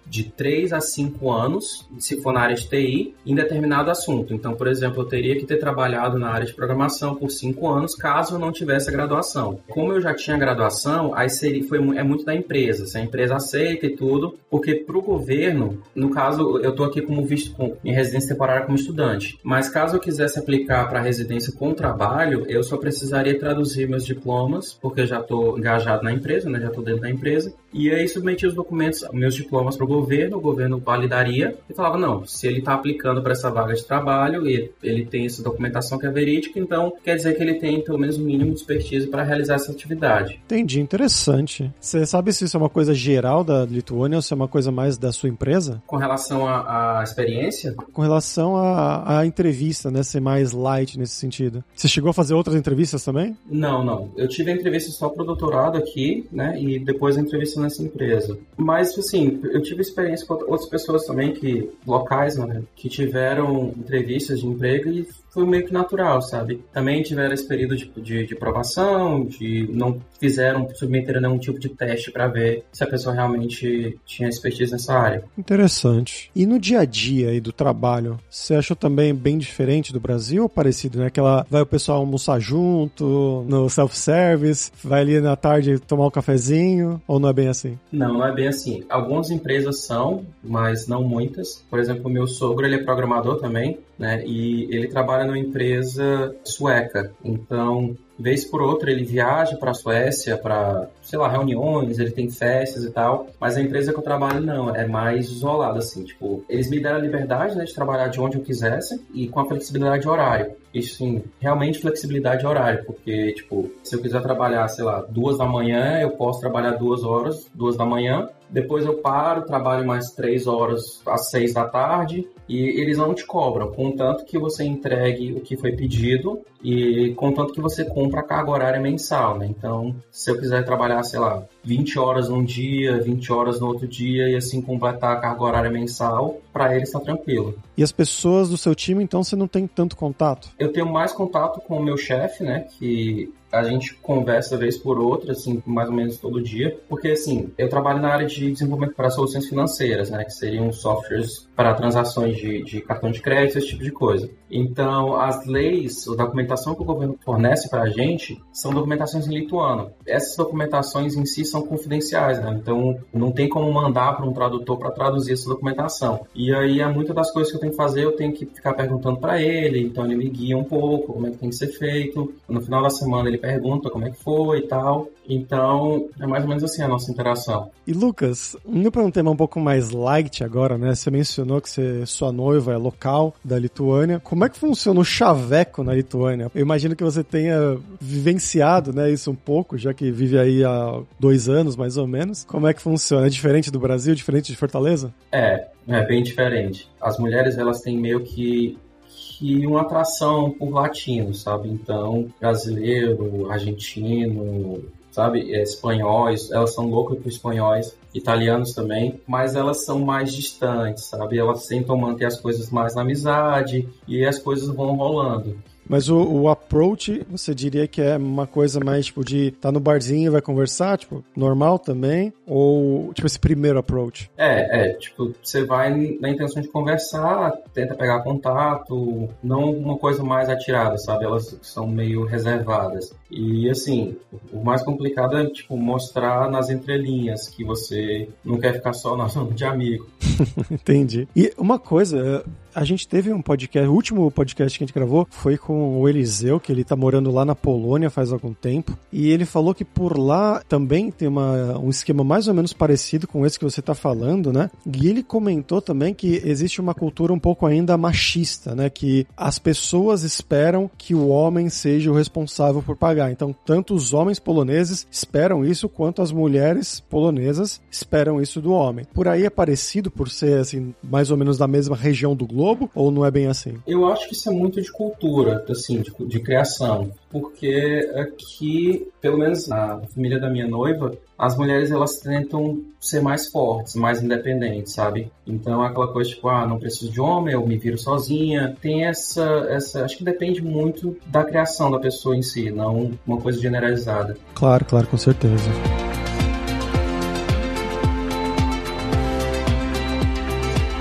de 0.06 0.24
3 0.24 0.72
a 0.72 0.80
5 0.80 1.30
anos, 1.30 1.88
se 1.98 2.20
for 2.20 2.32
na 2.32 2.40
área 2.40 2.56
de 2.56 2.68
TI, 2.68 3.14
em 3.26 3.34
determinado 3.34 3.90
assunto. 3.90 4.34
Então, 4.34 4.54
por 4.54 4.66
exemplo, 4.66 5.02
eu 5.02 5.06
teria 5.06 5.36
que 5.36 5.46
ter 5.46 5.56
trabalhado 5.56 6.18
na 6.18 6.30
área 6.30 6.46
de 6.46 6.54
programação 6.54 7.14
por 7.14 7.30
5 7.30 7.68
anos, 7.68 7.94
caso 7.94 8.34
eu 8.34 8.38
não 8.38 8.52
tivesse 8.52 8.88
a 8.88 8.92
graduação. 8.92 9.58
Como 9.68 9.92
eu 9.92 10.00
já 10.00 10.14
tinha 10.14 10.36
graduação, 10.36 11.14
aí 11.14 11.28
seria, 11.28 11.66
foi, 11.66 11.78
é 11.96 12.02
muito 12.02 12.24
da 12.24 12.34
empresa, 12.34 12.86
se 12.86 12.98
a 12.98 13.00
empresa 13.00 13.36
aceita 13.36 13.86
e 13.86 13.96
tudo, 13.96 14.38
porque 14.50 14.74
para 14.74 14.96
o 14.96 15.02
governo, 15.02 15.82
no 15.94 16.10
caso, 16.10 16.58
eu 16.58 16.70
estou 16.70 16.86
aqui 16.86 17.02
como 17.02 17.24
visto 17.24 17.54
com, 17.54 17.76
em 17.84 17.92
residência 17.92 18.30
temporária 18.30 18.64
como 18.64 18.76
estudante, 18.76 19.38
mas 19.42 19.68
caso 19.68 19.96
eu 19.96 20.00
quisesse 20.00 20.38
aplicar 20.38 20.88
para 20.88 21.00
residência 21.00 21.52
com 21.52 21.74
trabalho, 21.74 22.44
eu 22.48 22.62
só 22.62 22.76
precisaria 22.76 23.38
traduzir 23.38 23.88
meus 23.88 24.04
diplomas, 24.04 24.74
porque 24.80 25.06
já 25.06 25.20
estou 25.20 25.58
engajado 25.58 26.02
na 26.02 26.12
empresa, 26.12 26.48
né, 26.48 26.60
já 26.60 26.68
estou 26.68 26.84
dentro 26.84 27.02
da 27.02 27.10
empresa, 27.10 27.54
e 27.72 27.90
aí 27.90 28.06
submetia 28.08 28.48
os 28.48 28.54
documentos, 28.54 29.04
meus 29.12 29.34
diplomas 29.34 29.53
para 29.76 29.84
o 29.84 29.88
governo, 29.88 30.38
o 30.38 30.40
governo 30.40 30.78
validaria 30.78 31.56
e 31.68 31.74
falava: 31.74 31.98
não, 31.98 32.24
se 32.26 32.46
ele 32.46 32.58
está 32.58 32.74
aplicando 32.74 33.22
para 33.22 33.32
essa 33.32 33.50
vaga 33.50 33.74
de 33.74 33.84
trabalho 33.84 34.48
e 34.48 34.70
ele 34.82 35.04
tem 35.04 35.26
essa 35.26 35.42
documentação 35.42 35.98
que 35.98 36.06
é 36.06 36.10
verídica, 36.10 36.58
então 36.58 36.92
quer 37.02 37.16
dizer 37.16 37.34
que 37.34 37.42
ele 37.42 37.54
tem 37.54 37.82
pelo 37.82 37.98
menos 37.98 38.16
o 38.16 38.22
mínimo 38.22 38.52
de 38.52 38.60
expertise 38.60 39.06
para 39.06 39.22
realizar 39.22 39.54
essa 39.54 39.72
atividade. 39.72 40.40
Entendi, 40.44 40.80
interessante. 40.80 41.70
Você 41.80 42.04
sabe 42.06 42.32
se 42.32 42.44
isso 42.44 42.56
é 42.56 42.60
uma 42.60 42.68
coisa 42.68 42.94
geral 42.94 43.44
da 43.44 43.64
Lituânia 43.64 44.16
ou 44.16 44.22
se 44.22 44.32
é 44.32 44.36
uma 44.36 44.48
coisa 44.48 44.70
mais 44.70 44.96
da 44.96 45.12
sua 45.12 45.28
empresa? 45.28 45.82
Com 45.86 45.96
relação 45.96 46.46
à 46.46 47.00
experiência? 47.02 47.74
Com 47.92 48.02
relação 48.02 48.56
à 48.56 49.24
entrevista, 49.24 49.90
né? 49.90 50.02
Ser 50.02 50.20
mais 50.20 50.52
light 50.52 50.98
nesse 50.98 51.14
sentido. 51.14 51.62
Você 51.74 51.88
chegou 51.88 52.10
a 52.10 52.14
fazer 52.14 52.34
outras 52.34 52.56
entrevistas 52.56 53.04
também? 53.04 53.36
Não, 53.50 53.84
não. 53.84 54.10
Eu 54.16 54.28
tive 54.28 54.50
a 54.50 54.54
entrevista 54.54 54.90
só 54.90 55.08
para 55.08 55.22
o 55.22 55.26
doutorado 55.26 55.76
aqui, 55.76 56.26
né? 56.32 56.60
E 56.60 56.78
depois 56.78 57.16
a 57.16 57.20
entrevista 57.20 57.60
nessa 57.60 57.82
empresa. 57.82 58.38
Mas, 58.56 58.96
assim, 58.98 59.40
eu 59.52 59.62
tive 59.62 59.82
experiência 59.82 60.26
com 60.26 60.34
outras 60.34 60.66
pessoas 60.66 61.04
também, 61.04 61.32
que 61.32 61.70
locais, 61.86 62.36
né, 62.36 62.62
que 62.76 62.88
tiveram 62.88 63.72
entrevistas 63.76 64.40
de 64.40 64.46
emprego 64.46 64.90
e 64.90 65.06
foi 65.34 65.44
meio 65.44 65.66
que 65.66 65.72
natural, 65.72 66.22
sabe? 66.22 66.62
Também 66.72 67.02
tiveram 67.02 67.34
esse 67.34 67.46
período 67.46 67.76
de, 67.76 67.90
de, 67.96 68.24
de 68.24 68.36
provação, 68.36 69.24
de 69.24 69.68
não 69.72 70.00
fizeram, 70.20 70.68
submeteram 70.74 71.20
nenhum 71.20 71.38
tipo 71.38 71.58
de 71.58 71.68
teste 71.68 72.12
para 72.12 72.28
ver 72.28 72.64
se 72.72 72.84
a 72.84 72.86
pessoa 72.86 73.14
realmente 73.14 73.98
tinha 74.06 74.28
expertise 74.28 74.70
nessa 74.70 74.94
área. 74.94 75.24
Interessante. 75.36 76.30
E 76.34 76.46
no 76.46 76.58
dia 76.58 76.80
a 76.80 76.84
dia 76.84 77.30
aí 77.30 77.40
do 77.40 77.52
trabalho, 77.52 78.18
você 78.30 78.54
achou 78.54 78.76
também 78.76 79.12
bem 79.12 79.36
diferente 79.36 79.92
do 79.92 79.98
Brasil 79.98 80.44
ou 80.44 80.48
parecido, 80.48 81.00
né? 81.00 81.06
Aquela, 81.06 81.44
vai 81.50 81.62
o 81.62 81.66
pessoal 81.66 81.98
almoçar 81.98 82.38
junto, 82.38 83.44
no 83.48 83.68
self-service, 83.68 84.70
vai 84.82 85.00
ali 85.00 85.20
na 85.20 85.34
tarde 85.34 85.80
tomar 85.80 86.06
um 86.06 86.10
cafezinho, 86.10 87.02
ou 87.08 87.18
não 87.18 87.28
é 87.28 87.32
bem 87.32 87.48
assim? 87.48 87.76
Não, 87.90 88.14
não 88.14 88.26
é 88.26 88.32
bem 88.32 88.46
assim. 88.46 88.84
Algumas 88.88 89.30
empresas 89.30 89.80
são, 89.84 90.24
mas 90.42 90.86
não 90.86 91.02
muitas. 91.02 91.64
Por 91.68 91.80
exemplo, 91.80 92.06
o 92.06 92.12
meu 92.12 92.26
sogro, 92.28 92.64
ele 92.64 92.76
é 92.76 92.84
programador 92.84 93.40
também, 93.40 93.78
né? 93.98 94.22
E 94.24 94.68
ele 94.70 94.88
trabalha 94.88 95.23
numa 95.24 95.38
empresa 95.38 96.34
sueca. 96.44 97.12
Então, 97.24 97.96
vez 98.18 98.44
por 98.44 98.62
outra 98.62 98.90
ele 98.90 99.04
viaja 99.04 99.56
para 99.56 99.72
a 99.72 99.74
Suécia 99.74 100.36
para, 100.36 100.88
sei 101.02 101.18
lá, 101.18 101.28
reuniões, 101.28 101.98
ele 101.98 102.10
tem 102.10 102.30
festas 102.30 102.84
e 102.84 102.90
tal, 102.90 103.26
mas 103.40 103.56
a 103.56 103.60
empresa 103.60 103.92
que 103.92 103.98
eu 103.98 104.02
trabalho 104.02 104.40
não, 104.40 104.74
é 104.74 104.86
mais 104.86 105.26
isolada 105.26 105.78
assim, 105.78 106.04
tipo, 106.04 106.44
eles 106.48 106.70
me 106.70 106.80
deram 106.80 106.96
a 106.96 107.00
liberdade, 107.00 107.56
né, 107.56 107.64
de 107.64 107.74
trabalhar 107.74 108.08
de 108.08 108.20
onde 108.20 108.36
eu 108.36 108.42
quisesse 108.42 109.04
e 109.12 109.28
com 109.28 109.40
a 109.40 109.46
flexibilidade 109.46 110.02
de 110.02 110.08
horário. 110.08 110.52
Isso 110.72 110.96
sim, 110.96 111.22
realmente 111.40 111.80
flexibilidade 111.80 112.40
de 112.40 112.46
horário, 112.46 112.84
porque, 112.84 113.32
tipo, 113.32 113.70
se 113.82 113.94
eu 113.94 114.00
quiser 114.00 114.22
trabalhar, 114.22 114.66
sei 114.68 114.84
lá, 114.84 115.04
duas 115.08 115.38
da 115.38 115.46
manhã, 115.46 116.00
eu 116.00 116.10
posso 116.10 116.40
trabalhar 116.40 116.72
duas 116.72 117.04
horas, 117.04 117.48
duas 117.54 117.76
da 117.76 117.84
manhã, 117.84 118.28
depois 118.50 118.84
eu 118.84 118.94
paro, 118.94 119.42
trabalho 119.42 119.86
mais 119.86 120.10
três 120.10 120.46
horas 120.46 121.00
às 121.06 121.30
seis 121.30 121.54
da 121.54 121.64
tarde 121.64 122.28
e 122.48 122.80
eles 122.80 122.98
não 122.98 123.14
te 123.14 123.24
cobram, 123.24 123.72
contanto 123.72 124.24
que 124.24 124.38
você 124.38 124.64
entregue 124.64 125.32
o 125.32 125.40
que 125.40 125.56
foi 125.56 125.72
pedido 125.72 126.40
e 126.62 127.14
contanto 127.16 127.52
que 127.52 127.60
você 127.60 127.84
compra 127.84 128.20
a 128.20 128.24
carga 128.24 128.50
horária 128.50 128.80
mensal, 128.80 129.38
né? 129.38 129.46
Então, 129.46 129.94
se 130.10 130.30
eu 130.30 130.38
quiser 130.38 130.64
trabalhar, 130.64 131.02
sei 131.02 131.20
lá, 131.20 131.46
20 131.64 131.98
horas 131.98 132.28
num 132.28 132.44
dia, 132.44 133.00
20 133.00 133.32
horas 133.32 133.60
no 133.60 133.66
outro 133.66 133.86
dia 133.86 134.28
e 134.28 134.36
assim 134.36 134.60
completar 134.60 135.16
a 135.16 135.20
carga 135.20 135.42
horária 135.42 135.70
mensal, 135.70 136.40
para 136.52 136.74
eles 136.74 136.88
está 136.88 137.00
tranquilo. 137.00 137.58
E 137.76 137.82
as 137.82 137.92
pessoas 137.92 138.48
do 138.48 138.56
seu 138.56 138.74
time, 138.74 139.02
então, 139.02 139.24
você 139.24 139.34
não 139.34 139.48
tem 139.48 139.66
tanto 139.66 139.96
contato? 139.96 140.50
Eu 140.58 140.72
tenho 140.72 140.90
mais 140.90 141.12
contato 141.12 141.60
com 141.60 141.78
o 141.78 141.82
meu 141.82 141.96
chefe, 141.96 142.44
né? 142.44 142.66
Que 142.78 143.32
a 143.54 143.62
gente 143.62 143.94
conversa 143.94 144.56
vez 144.56 144.76
por 144.76 144.98
outra, 144.98 145.32
assim, 145.32 145.62
mais 145.64 145.88
ou 145.88 145.94
menos 145.94 146.16
todo 146.16 146.42
dia, 146.42 146.76
porque 146.88 147.08
assim, 147.08 147.52
eu 147.56 147.68
trabalho 147.68 148.00
na 148.00 148.08
área 148.08 148.26
de 148.26 148.50
desenvolvimento 148.50 148.96
para 148.96 149.10
soluções 149.10 149.48
financeiras, 149.48 150.10
né, 150.10 150.24
que 150.24 150.32
seriam 150.32 150.72
softwares 150.72 151.48
para 151.54 151.72
transações 151.74 152.36
de, 152.36 152.64
de 152.64 152.80
cartão 152.80 153.12
de 153.12 153.22
crédito, 153.22 153.58
esse 153.58 153.68
tipo 153.68 153.84
de 153.84 153.92
coisa. 153.92 154.28
Então, 154.50 155.16
as 155.16 155.46
leis, 155.46 156.06
a 156.08 156.14
documentação 156.14 156.74
que 156.74 156.82
o 156.82 156.84
governo 156.84 157.16
fornece 157.24 157.68
para 157.68 157.82
a 157.82 157.88
gente 157.88 158.40
são 158.52 158.72
documentações 158.72 159.26
em 159.26 159.34
lituano. 159.34 159.90
Essas 160.06 160.36
documentações 160.36 161.16
em 161.16 161.24
si 161.24 161.44
são 161.44 161.62
confidenciais, 161.62 162.38
né? 162.40 162.56
Então, 162.60 162.98
não 163.12 163.32
tem 163.32 163.48
como 163.48 163.72
mandar 163.72 164.16
para 164.16 164.26
um 164.26 164.32
tradutor 164.32 164.78
para 164.78 164.90
traduzir 164.90 165.32
essa 165.32 165.48
documentação. 165.48 166.26
E 166.34 166.54
aí, 166.54 166.80
é 166.80 166.86
muitas 166.86 167.14
das 167.14 167.30
coisas 167.30 167.50
que 167.50 167.56
eu 167.56 167.60
tenho 167.60 167.72
que 167.72 167.76
fazer, 167.76 168.04
eu 168.04 168.12
tenho 168.12 168.32
que 168.32 168.46
ficar 168.46 168.74
perguntando 168.74 169.18
para 169.18 169.40
ele, 169.40 169.80
então 169.80 170.04
ele 170.04 170.16
me 170.16 170.28
guia 170.28 170.56
um 170.56 170.64
pouco, 170.64 171.12
como 171.12 171.26
é 171.26 171.30
que 171.30 171.38
tem 171.38 171.50
que 171.50 171.56
ser 171.56 171.68
feito. 171.68 172.32
No 172.48 172.60
final 172.60 172.82
da 172.82 172.90
semana, 172.90 173.28
ele 173.28 173.38
pergunta 173.38 173.90
como 173.90 174.06
é 174.06 174.10
que 174.10 174.22
foi 174.22 174.58
e 174.58 174.68
tal. 174.68 175.08
Então, 175.28 176.08
é 176.20 176.26
mais 176.26 176.42
ou 176.42 176.48
menos 176.48 176.64
assim 176.64 176.82
a 176.82 176.88
nossa 176.88 177.10
interação. 177.10 177.70
E 177.86 177.92
Lucas, 177.92 178.56
indo 178.66 178.90
para 178.90 179.02
um 179.02 179.10
tema 179.10 179.30
um 179.30 179.36
pouco 179.36 179.58
mais 179.58 179.90
light 179.90 180.44
agora, 180.44 180.76
né? 180.76 180.94
Você 180.94 181.10
mencionou 181.10 181.60
que 181.60 181.70
você, 181.70 182.06
sua 182.06 182.32
noiva 182.32 182.72
é 182.72 182.76
local 182.76 183.34
da 183.44 183.58
Lituânia. 183.58 184.20
Como 184.34 184.44
é 184.44 184.48
que 184.48 184.58
funciona 184.58 184.98
o 184.98 185.04
chaveco 185.04 185.84
na 185.84 185.94
Lituânia? 185.94 186.50
Eu 186.52 186.60
imagino 186.60 186.96
que 186.96 187.04
você 187.04 187.22
tenha 187.22 187.78
vivenciado 188.00 188.92
né, 188.92 189.08
isso 189.08 189.30
um 189.30 189.34
pouco, 189.36 189.78
já 189.78 189.94
que 189.94 190.10
vive 190.10 190.36
aí 190.36 190.64
há 190.64 191.00
dois 191.20 191.48
anos, 191.48 191.76
mais 191.76 191.96
ou 191.96 192.04
menos. 192.04 192.42
Como 192.42 192.66
é 192.66 192.74
que 192.74 192.82
funciona? 192.82 193.28
É 193.28 193.30
diferente 193.30 193.70
do 193.70 193.78
Brasil, 193.78 194.12
diferente 194.12 194.50
de 194.50 194.58
Fortaleza? 194.58 195.14
É, 195.30 195.68
é 195.86 196.04
bem 196.04 196.20
diferente. 196.20 196.90
As 197.00 197.16
mulheres, 197.16 197.58
elas 197.58 197.80
têm 197.80 197.96
meio 197.96 198.24
que 198.24 198.76
que 199.06 199.64
uma 199.68 199.82
atração 199.82 200.50
por 200.50 200.70
latinos, 200.70 201.42
sabe? 201.42 201.68
Então, 201.68 202.26
brasileiro, 202.40 203.48
argentino, 203.52 204.82
sabe? 205.14 205.54
É, 205.54 205.62
espanhóis, 205.62 206.50
elas 206.50 206.74
são 206.74 206.88
loucas 206.88 207.18
por 207.18 207.28
espanhóis, 207.28 207.96
italianos 208.12 208.74
também, 208.74 209.20
mas 209.26 209.54
elas 209.54 209.84
são 209.84 210.00
mais 210.00 210.34
distantes, 210.34 211.04
sabe? 211.04 211.38
Elas 211.38 211.66
tentam 211.66 211.96
manter 211.96 212.26
as 212.26 212.40
coisas 212.40 212.70
mais 212.70 212.94
na 212.94 213.02
amizade 213.02 213.88
e 214.08 214.24
as 214.24 214.38
coisas 214.38 214.68
vão 214.68 214.96
rolando. 214.96 215.56
Mas 215.88 216.08
o, 216.08 216.18
o, 216.18 216.48
approach, 216.48 217.24
você 217.30 217.54
diria 217.54 217.86
que 217.86 218.00
é 218.00 218.16
uma 218.16 218.46
coisa 218.46 218.80
mais, 218.80 219.06
tipo, 219.06 219.24
de 219.24 219.48
estar 219.48 219.68
tá 219.68 219.72
no 219.72 219.80
barzinho 219.80 220.26
e 220.26 220.30
vai 220.30 220.40
conversar, 220.40 220.98
tipo, 220.98 221.24
normal 221.36 221.78
também? 221.78 222.32
Ou, 222.46 223.12
tipo, 223.12 223.26
esse 223.26 223.38
primeiro 223.38 223.78
approach? 223.78 224.30
É, 224.36 224.88
é, 224.88 224.92
tipo, 224.94 225.34
você 225.42 225.64
vai 225.64 226.16
na 226.20 226.30
intenção 226.30 226.62
de 226.62 226.68
conversar, 226.68 227.52
tenta 227.72 227.94
pegar 227.94 228.22
contato, 228.22 229.28
não 229.42 229.70
uma 229.70 229.96
coisa 229.96 230.22
mais 230.22 230.48
atirada, 230.48 230.96
sabe? 230.98 231.24
Elas 231.24 231.58
são 231.62 231.86
meio 231.86 232.24
reservadas. 232.24 233.14
E, 233.30 233.68
assim, 233.68 234.16
o 234.52 234.64
mais 234.64 234.82
complicado 234.82 235.36
é, 235.36 235.46
tipo, 235.46 235.76
mostrar 235.76 236.50
nas 236.50 236.70
entrelinhas 236.70 237.48
que 237.48 237.64
você 237.64 238.28
não 238.44 238.58
quer 238.58 238.74
ficar 238.74 238.92
só 238.92 239.16
na 239.16 239.28
zona 239.28 239.52
de 239.52 239.64
amigo. 239.64 240.06
Entendi. 240.70 241.28
E 241.34 241.52
uma 241.58 241.78
coisa, 241.78 242.44
a 242.74 242.84
gente 242.84 243.06
teve 243.06 243.32
um 243.32 243.40
podcast, 243.40 243.88
o 243.88 243.92
último 243.92 244.30
podcast 244.30 244.76
que 244.76 244.84
a 244.84 244.86
gente 244.86 244.94
gravou 244.94 245.26
foi 245.30 245.56
com 245.56 246.00
o 246.00 246.08
Eliseu, 246.08 246.58
que 246.58 246.72
ele 246.72 246.84
tá 246.84 246.96
morando 246.96 247.30
lá 247.30 247.44
na 247.44 247.54
Polônia 247.54 248.10
faz 248.10 248.32
algum 248.32 248.52
tempo, 248.52 248.98
e 249.12 249.30
ele 249.30 249.44
falou 249.44 249.74
que 249.74 249.84
por 249.84 250.18
lá 250.18 250.62
também 250.68 251.10
tem 251.10 251.28
uma, 251.28 251.78
um 251.78 251.90
esquema 251.90 252.24
mais 252.24 252.48
ou 252.48 252.54
menos 252.54 252.72
parecido 252.72 253.28
com 253.28 253.46
esse 253.46 253.58
que 253.58 253.64
você 253.64 253.80
tá 253.80 253.94
falando, 253.94 254.52
né? 254.52 254.70
E 254.86 255.08
ele 255.08 255.22
comentou 255.22 255.80
também 255.80 256.12
que 256.12 256.42
existe 256.44 256.80
uma 256.80 256.94
cultura 256.94 257.32
um 257.32 257.38
pouco 257.38 257.66
ainda 257.66 257.96
machista, 257.96 258.74
né? 258.74 258.90
Que 258.90 259.26
as 259.36 259.58
pessoas 259.58 260.22
esperam 260.22 260.90
que 260.98 261.14
o 261.14 261.28
homem 261.28 261.68
seja 261.68 262.10
o 262.10 262.14
responsável 262.14 262.82
por 262.82 262.96
pagar. 262.96 263.30
Então, 263.30 263.54
tanto 263.64 263.94
os 263.94 264.12
homens 264.12 264.38
poloneses 264.38 265.06
esperam 265.10 265.64
isso, 265.64 265.88
quanto 265.88 266.22
as 266.22 266.32
mulheres 266.32 267.00
polonesas 267.00 267.80
esperam 267.90 268.40
isso 268.40 268.60
do 268.60 268.72
homem. 268.72 269.06
Por 269.14 269.28
aí 269.28 269.44
é 269.44 269.50
parecido, 269.50 270.10
por 270.10 270.28
ser, 270.28 270.58
assim, 270.58 270.94
mais 271.02 271.30
ou 271.30 271.36
menos 271.36 271.56
da 271.56 271.66
mesma 271.66 271.96
região 271.96 272.34
do 272.34 272.46
globo, 272.46 272.63
Globo 272.64 272.90
ou 272.94 273.10
não 273.10 273.26
é 273.26 273.30
bem 273.30 273.46
assim? 273.46 273.74
Eu 273.86 274.06
acho 274.06 274.26
que 274.26 274.32
isso 274.32 274.48
é 274.48 274.52
muito 274.52 274.80
de 274.80 274.90
cultura, 274.90 275.62
assim, 275.68 276.00
de, 276.00 276.10
de 276.26 276.40
criação. 276.40 277.12
Porque 277.30 278.10
aqui, 278.14 279.06
pelo 279.20 279.38
menos 279.38 279.68
na 279.68 280.00
família 280.14 280.40
da 280.40 280.48
minha 280.48 280.66
noiva, 280.66 281.12
as 281.38 281.58
mulheres 281.58 281.90
elas 281.90 282.16
tentam 282.16 282.80
ser 282.98 283.20
mais 283.20 283.48
fortes, 283.48 283.94
mais 283.96 284.22
independentes, 284.22 284.94
sabe? 284.94 285.30
Então 285.46 285.84
é 285.84 285.88
aquela 285.88 286.10
coisa 286.10 286.30
tipo, 286.30 286.48
ah, 286.48 286.66
não 286.66 286.78
preciso 286.78 287.12
de 287.12 287.20
homem, 287.20 287.52
eu 287.52 287.66
me 287.66 287.76
viro 287.76 287.98
sozinha. 287.98 288.74
Tem 288.80 289.04
essa, 289.04 289.44
essa, 289.68 290.02
acho 290.02 290.16
que 290.16 290.24
depende 290.24 290.62
muito 290.62 291.14
da 291.26 291.44
criação 291.44 291.90
da 291.90 291.98
pessoa 291.98 292.34
em 292.34 292.42
si, 292.42 292.70
não 292.70 293.10
uma 293.26 293.38
coisa 293.38 293.60
generalizada. 293.60 294.38
Claro, 294.54 294.86
claro, 294.86 295.06
com 295.06 295.18
certeza. 295.18 295.68